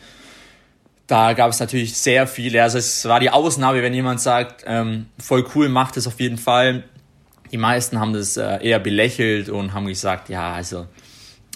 [1.07, 2.63] da gab es natürlich sehr viele.
[2.63, 6.39] Also es war die Ausnahme, wenn jemand sagt, ähm, voll cool, macht es auf jeden
[6.39, 6.85] Fall.
[7.53, 10.87] Die meisten haben das äh, eher belächelt und haben gesagt, ja, also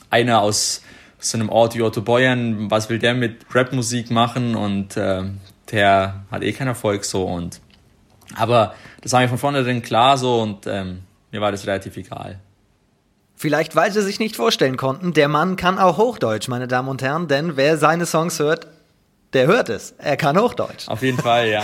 [0.09, 0.83] einer aus
[1.18, 5.24] so einem Ort wie Otto Beuern, was will der mit Rapmusik machen und äh,
[5.70, 7.61] der hat eh keinen Erfolg so und
[8.37, 11.01] aber das war mir von vornherein klar so und ähm,
[11.31, 12.41] mir war das relativ egal.
[13.37, 17.01] Vielleicht, weil sie sich nicht vorstellen konnten, der Mann kann auch Hochdeutsch, meine Damen und
[17.01, 18.66] Herren, denn wer seine Songs hört,
[19.33, 19.95] der hört es.
[19.99, 20.89] Er kann Hochdeutsch.
[20.89, 21.62] Auf jeden Fall, ja.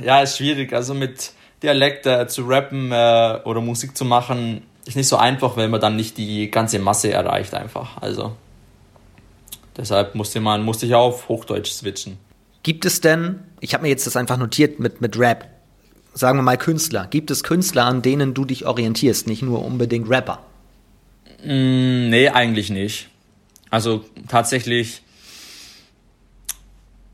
[0.00, 0.72] Ja, ist schwierig.
[0.72, 1.32] Also mit
[1.62, 5.80] Dialekt äh, zu rappen äh, oder Musik zu machen, ist nicht so einfach, wenn man
[5.80, 8.00] dann nicht die ganze Masse erreicht einfach.
[8.00, 8.36] Also
[9.76, 12.18] deshalb musste man musste ich auf Hochdeutsch switchen.
[12.62, 15.48] Gibt es denn, ich habe mir jetzt das einfach notiert mit, mit Rap,
[16.14, 20.08] sagen wir mal Künstler, gibt es Künstler, an denen du dich orientierst, nicht nur unbedingt
[20.08, 20.40] Rapper?
[21.44, 23.08] Mm, nee, eigentlich nicht.
[23.70, 25.02] Also tatsächlich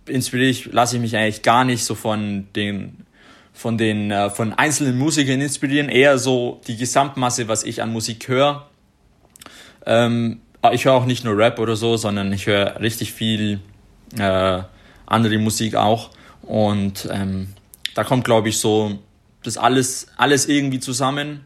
[0.06, 3.04] inspiriere ich, lasse ich mich eigentlich gar nicht so von den
[3.52, 8.28] von den äh, von einzelnen Musikern inspirieren, eher so die Gesamtmasse, was ich an Musik
[8.28, 8.68] höre.
[9.84, 10.40] Ähm,
[10.72, 13.60] ich höre auch nicht nur Rap oder so, sondern ich höre richtig viel
[14.16, 14.62] äh,
[15.06, 16.10] andere Musik auch.
[16.42, 17.48] Und ähm,
[17.98, 18.96] da kommt, glaube ich, so
[19.42, 21.40] das alles, alles irgendwie zusammen,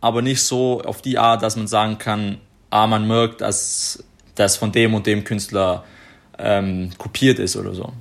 [0.00, 2.38] aber nicht so auf die Art, dass man sagen kann,
[2.70, 4.04] ah, man merkt, dass
[4.36, 5.82] das von dem und dem Künstler
[6.38, 7.92] ähm, kopiert ist oder so.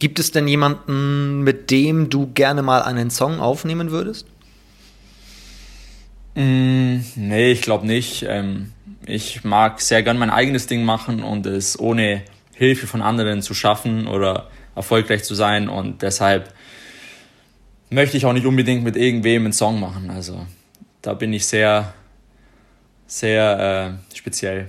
[0.00, 4.26] Gibt es denn jemanden, mit dem du gerne mal einen Song aufnehmen würdest?
[6.34, 8.24] Mm, nee, ich glaube nicht.
[8.28, 8.72] Ähm,
[9.06, 13.54] ich mag sehr gern mein eigenes Ding machen und es ohne Hilfe von anderen zu
[13.54, 16.52] schaffen oder erfolgreich zu sein und deshalb
[17.92, 20.10] möchte ich auch nicht unbedingt mit irgendwem einen Song machen.
[20.10, 20.46] Also
[21.02, 21.94] da bin ich sehr,
[23.06, 24.68] sehr äh, speziell.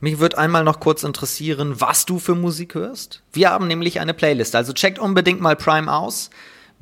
[0.00, 3.22] Mich würde einmal noch kurz interessieren, was du für Musik hörst.
[3.32, 6.30] Wir haben nämlich eine Playlist, also checkt unbedingt mal Prime aus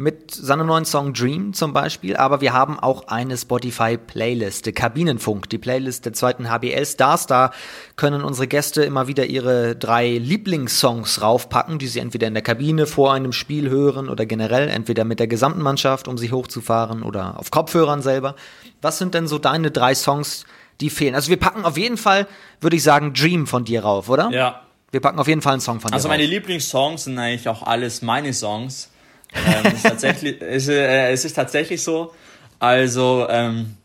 [0.01, 5.59] mit seinem neuen Song Dream zum Beispiel, aber wir haben auch eine Spotify-Playliste, Kabinenfunk, die
[5.59, 7.26] Playlist der zweiten HBL Stars.
[7.26, 7.51] Da
[7.96, 12.86] können unsere Gäste immer wieder ihre drei Lieblingssongs raufpacken, die sie entweder in der Kabine
[12.86, 17.38] vor einem Spiel hören oder generell, entweder mit der gesamten Mannschaft, um sich hochzufahren oder
[17.38, 18.36] auf Kopfhörern selber.
[18.80, 20.46] Was sind denn so deine drei Songs,
[20.80, 21.14] die fehlen.
[21.14, 22.26] Also wir packen auf jeden Fall,
[22.62, 24.30] würde ich sagen, Dream von dir rauf, oder?
[24.30, 24.62] Ja.
[24.92, 26.30] Wir packen auf jeden Fall einen Song von dir Also meine rauf.
[26.30, 28.88] Lieblingssongs sind eigentlich auch alles meine Songs.
[29.35, 32.12] Ähm, ist tatsächlich, es, äh, es, ist tatsächlich so.
[32.59, 33.76] Also ähm,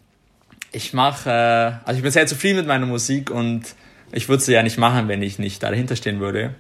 [0.72, 3.64] ich mache, äh, also ich bin sehr zufrieden mit meiner Musik und
[4.12, 6.56] ich würde sie ja nicht machen, wenn ich nicht dahinter stehen würde.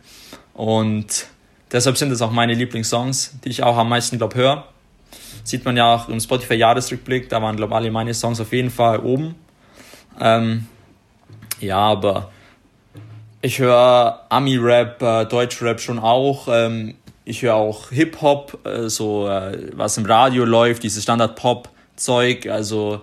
[0.53, 1.27] Und
[1.71, 4.67] deshalb sind es auch meine Lieblingssongs, die ich auch am meisten, glaube höre.
[5.43, 8.71] Sieht man ja auch im Spotify-Jahresrückblick, da waren, glaube ich, alle meine Songs auf jeden
[8.71, 9.36] Fall oben.
[10.19, 10.67] Ähm,
[11.59, 12.31] ja, aber
[13.41, 16.47] ich höre Ami-Rap, äh, Deutsch-Rap schon auch.
[16.49, 16.95] Ähm,
[17.26, 22.47] ich höre auch Hip-Hop, äh, so äh, was im Radio läuft, dieses Standard-Pop-Zeug.
[22.47, 23.01] Also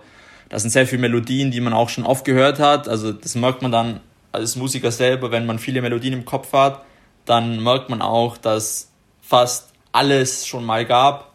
[0.49, 2.89] da sind sehr viele Melodien, die man auch schon oft gehört hat.
[2.89, 4.01] Also das merkt man dann
[4.31, 6.83] als Musiker selber, wenn man viele Melodien im Kopf hat,
[7.27, 8.89] dann merkt man auch, dass
[9.20, 11.33] fast alles schon mal gab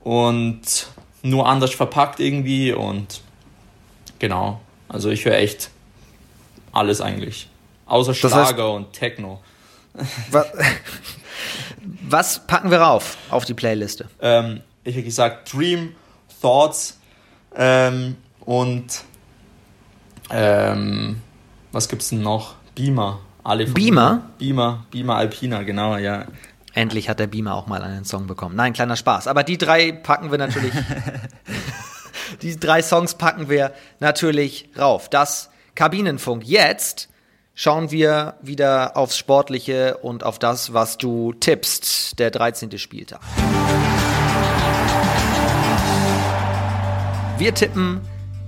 [0.00, 0.88] und
[1.22, 3.20] nur anders verpackt irgendwie und
[4.18, 4.60] genau.
[4.88, 5.70] Also ich höre echt
[6.72, 7.48] alles eigentlich.
[7.86, 9.40] Außer Schlager das heißt, und Techno.
[10.30, 10.46] Was,
[12.02, 14.08] was, packen wir rauf auf die Playliste?
[14.20, 15.94] Ähm, ich hätte gesagt Dream,
[16.40, 16.98] Thoughts
[17.54, 19.02] ähm, und
[20.30, 21.20] ähm,
[21.72, 22.56] was gibt's denn noch?
[22.74, 23.20] Beamer.
[23.44, 24.22] Alle Beamer?
[24.38, 26.26] Beamer, Beamer Alpina, genau, ja.
[26.74, 28.56] Endlich hat der Beamer auch mal einen Song bekommen.
[28.56, 29.26] Nein, kleiner Spaß.
[29.26, 30.72] Aber die drei packen wir natürlich
[32.40, 35.08] Die drei Songs packen wir natürlich rauf.
[35.08, 36.44] Das Kabinenfunk.
[36.44, 37.08] Jetzt
[37.54, 42.18] schauen wir wieder aufs Sportliche und auf das, was du tippst.
[42.18, 42.78] Der 13.
[42.78, 43.20] Spieltag.
[47.38, 48.00] Wir tippen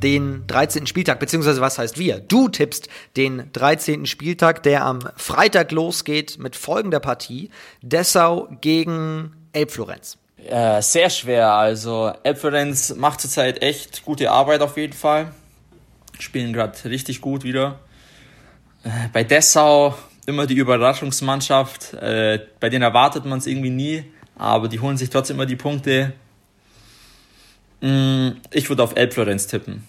[0.03, 0.87] den 13.
[0.87, 2.21] Spieltag, beziehungsweise was heißt wir?
[2.21, 4.07] Du tippst den 13.
[4.07, 7.51] Spieltag, der am Freitag losgeht mit folgender Partie.
[7.81, 10.19] Dessau gegen Elbflorenz.
[10.47, 11.53] Äh, sehr schwer.
[11.55, 15.33] Also Elbferenz macht zurzeit echt gute Arbeit auf jeden Fall.
[16.19, 17.79] Spielen gerade richtig gut wieder.
[18.85, 19.95] Äh, bei Dessau
[20.27, 21.95] immer die Überraschungsmannschaft.
[21.95, 24.05] Äh, bei denen erwartet man es irgendwie nie,
[24.37, 26.13] aber die holen sich trotzdem immer die Punkte.
[27.81, 29.87] Mm, ich würde auf Elbflorenz tippen.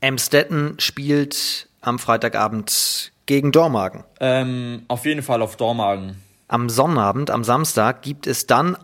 [0.00, 4.04] Emstetten spielt am Freitagabend gegen Dormagen.
[4.20, 6.16] Ähm, auf jeden Fall auf Dormagen.
[6.48, 8.76] Am Sonnabend, am Samstag, gibt es dann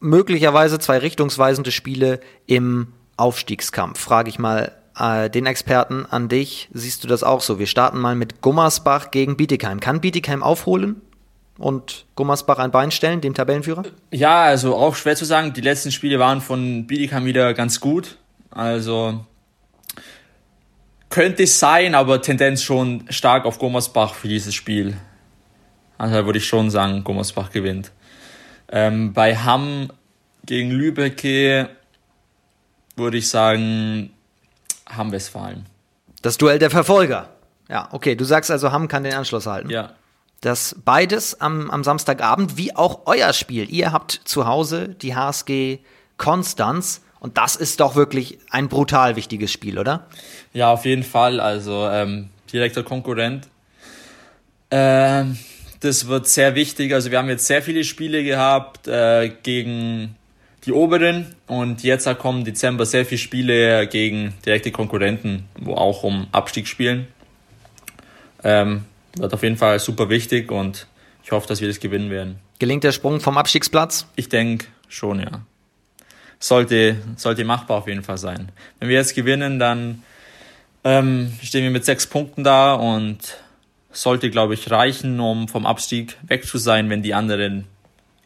[0.00, 4.00] möglicherweise zwei richtungsweisende Spiele im Aufstiegskampf.
[4.00, 6.68] Frage ich mal äh, den Experten an dich.
[6.72, 7.58] Siehst du das auch so?
[7.58, 9.80] Wir starten mal mit Gummersbach gegen Bietigheim.
[9.80, 11.00] Kann Bietigheim aufholen?
[11.58, 13.84] und Gummersbach ein Bein stellen, dem Tabellenführer?
[14.10, 15.52] Ja, also auch schwer zu sagen.
[15.52, 18.16] Die letzten Spiele waren von Bietigheim wieder ganz gut.
[18.50, 19.24] Also
[21.08, 24.96] könnte es sein, aber Tendenz schon stark auf Gummersbach für dieses Spiel.
[25.98, 27.92] Also würde ich schon sagen, Gummersbach gewinnt.
[28.68, 29.90] Ähm, bei Hamm
[30.44, 31.68] gegen Lübecke
[32.96, 34.10] würde ich sagen,
[34.96, 35.66] Hamm Westfalen.
[36.22, 37.28] Das Duell der Verfolger.
[37.68, 39.70] Ja, okay, du sagst also, Hamm kann den Anschluss halten.
[39.70, 39.92] Ja.
[40.40, 43.72] Das beides am, am Samstagabend, wie auch euer Spiel.
[43.72, 45.78] Ihr habt zu Hause die HSG
[46.16, 50.08] Konstanz und das ist doch wirklich ein brutal wichtiges Spiel, oder?
[50.52, 51.38] Ja, auf jeden Fall.
[51.38, 53.46] Also ähm, direkter Konkurrent.
[54.72, 55.38] Ähm,
[55.78, 56.92] das wird sehr wichtig.
[56.92, 60.16] Also wir haben jetzt sehr viele Spiele gehabt äh, gegen
[60.64, 66.02] die Oberen und jetzt kommen im Dezember sehr viele Spiele gegen direkte Konkurrenten, wo auch
[66.04, 67.08] um Abstieg spielen.
[68.44, 68.84] Ähm,
[69.16, 70.86] wird auf jeden Fall super wichtig und
[71.24, 72.38] ich hoffe, dass wir das gewinnen werden.
[72.58, 74.06] Gelingt der Sprung vom Abstiegsplatz?
[74.16, 75.42] Ich denke schon, ja.
[76.38, 78.50] Sollte, sollte machbar auf jeden Fall sein.
[78.80, 80.02] Wenn wir jetzt gewinnen, dann
[80.84, 83.38] ähm, stehen wir mit sechs Punkten da und
[83.92, 87.66] sollte, glaube ich, reichen, um vom Abstieg weg zu sein, wenn die anderen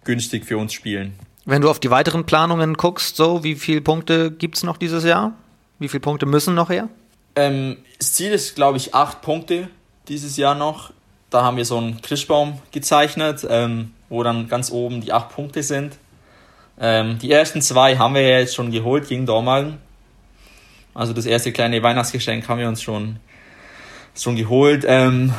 [0.05, 1.15] günstig für uns spielen.
[1.49, 5.05] Wenn du auf die weiteren Planungen guckst, so wie viele Punkte gibt es noch dieses
[5.05, 5.33] Jahr?
[5.79, 6.89] Wie viele Punkte müssen noch her?
[7.37, 9.69] Ähm, das Ziel ist, glaube ich, acht Punkte
[10.09, 10.93] dieses Jahr noch.
[11.31, 15.63] Da haben wir so einen Christbaum gezeichnet, ähm, wo dann ganz oben die acht Punkte
[15.63, 15.99] sind.
[16.81, 19.79] Ähm, die ersten zwei haben wir ja jetzt schon geholt gegen Dormagen.
[20.95, 23.21] Also das erste kleine Weihnachtsgeschenk haben wir uns schon,
[24.17, 24.85] schon geholt.
[24.89, 25.33] Ähm,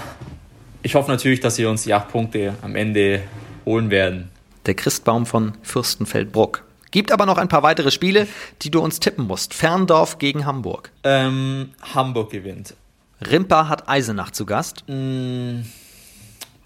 [0.83, 3.23] ich hoffe natürlich, dass wir uns die acht Punkte am Ende
[3.65, 4.29] holen werden.
[4.68, 6.63] Der Christbaum von Fürstenfeldbruck.
[6.91, 8.28] Gibt aber noch ein paar weitere Spiele,
[8.61, 9.53] die du uns tippen musst.
[9.53, 10.91] Ferndorf gegen Hamburg.
[11.03, 12.76] Ähm, Hamburg gewinnt.
[13.22, 14.84] Rimpa hat Eisenach zu Gast.
[14.88, 15.61] Mm,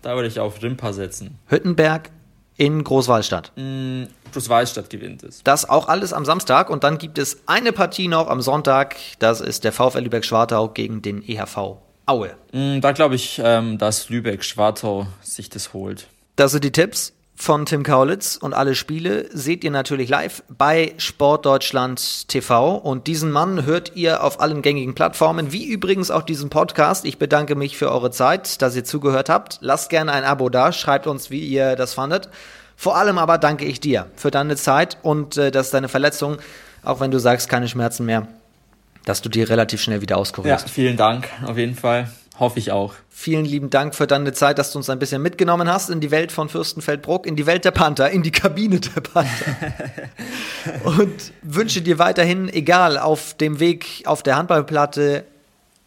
[0.01, 1.37] da würde ich auf Rimpa setzen.
[1.47, 2.09] Hüttenberg
[2.57, 3.51] in Großwallstadt.
[3.55, 5.43] Mm, Großwallstadt gewinnt es.
[5.43, 8.95] Das auch alles am Samstag und dann gibt es eine Partie noch am Sonntag.
[9.19, 11.77] Das ist der VfL Lübeck-Schwartau gegen den EHV
[12.07, 12.31] Aue.
[12.51, 16.07] Mm, da glaube ich, ähm, dass Lübeck-Schwartau sich das holt.
[16.35, 20.93] Das sind die Tipps von Tim Kaulitz und alle Spiele seht ihr natürlich live bei
[20.97, 26.51] Sportdeutschland TV und diesen Mann hört ihr auf allen gängigen Plattformen, wie übrigens auch diesen
[26.51, 27.03] Podcast.
[27.03, 29.57] Ich bedanke mich für eure Zeit, dass ihr zugehört habt.
[29.61, 32.29] Lasst gerne ein Abo da, schreibt uns, wie ihr das fandet.
[32.75, 36.37] Vor allem aber danke ich dir für deine Zeit und äh, dass deine Verletzung,
[36.83, 38.27] auch wenn du sagst, keine Schmerzen mehr,
[39.05, 40.67] dass du dir relativ schnell wieder auskurierst.
[40.67, 42.07] Ja, vielen Dank, auf jeden Fall.
[42.41, 42.95] Hoffe ich auch.
[43.07, 46.09] Vielen lieben Dank für deine Zeit, dass du uns ein bisschen mitgenommen hast in die
[46.09, 49.73] Welt von Fürstenfeldbruck, in die Welt der Panther, in die Kabine der Panther.
[50.83, 55.23] und wünsche dir weiterhin, egal auf dem Weg auf der Handballplatte,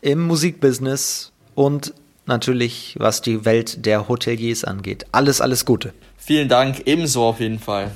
[0.01, 1.93] im Musikbusiness und
[2.27, 5.07] natürlich was die Welt der Hoteliers angeht.
[5.11, 5.93] Alles, alles Gute.
[6.17, 7.91] Vielen Dank, ebenso auf jeden Fall.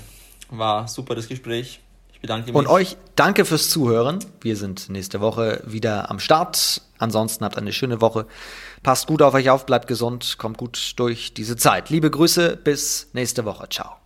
[0.51, 1.79] War super das Gespräch.
[2.19, 2.57] Ich bedanke mich.
[2.57, 4.19] Und euch danke fürs Zuhören.
[4.41, 6.83] Wir sind nächste Woche wieder am Start.
[6.99, 8.27] Ansonsten habt eine schöne Woche.
[8.83, 11.91] Passt gut auf euch auf, bleibt gesund, kommt gut durch diese Zeit.
[11.91, 13.69] Liebe Grüße, bis nächste Woche.
[13.69, 13.98] Ciao.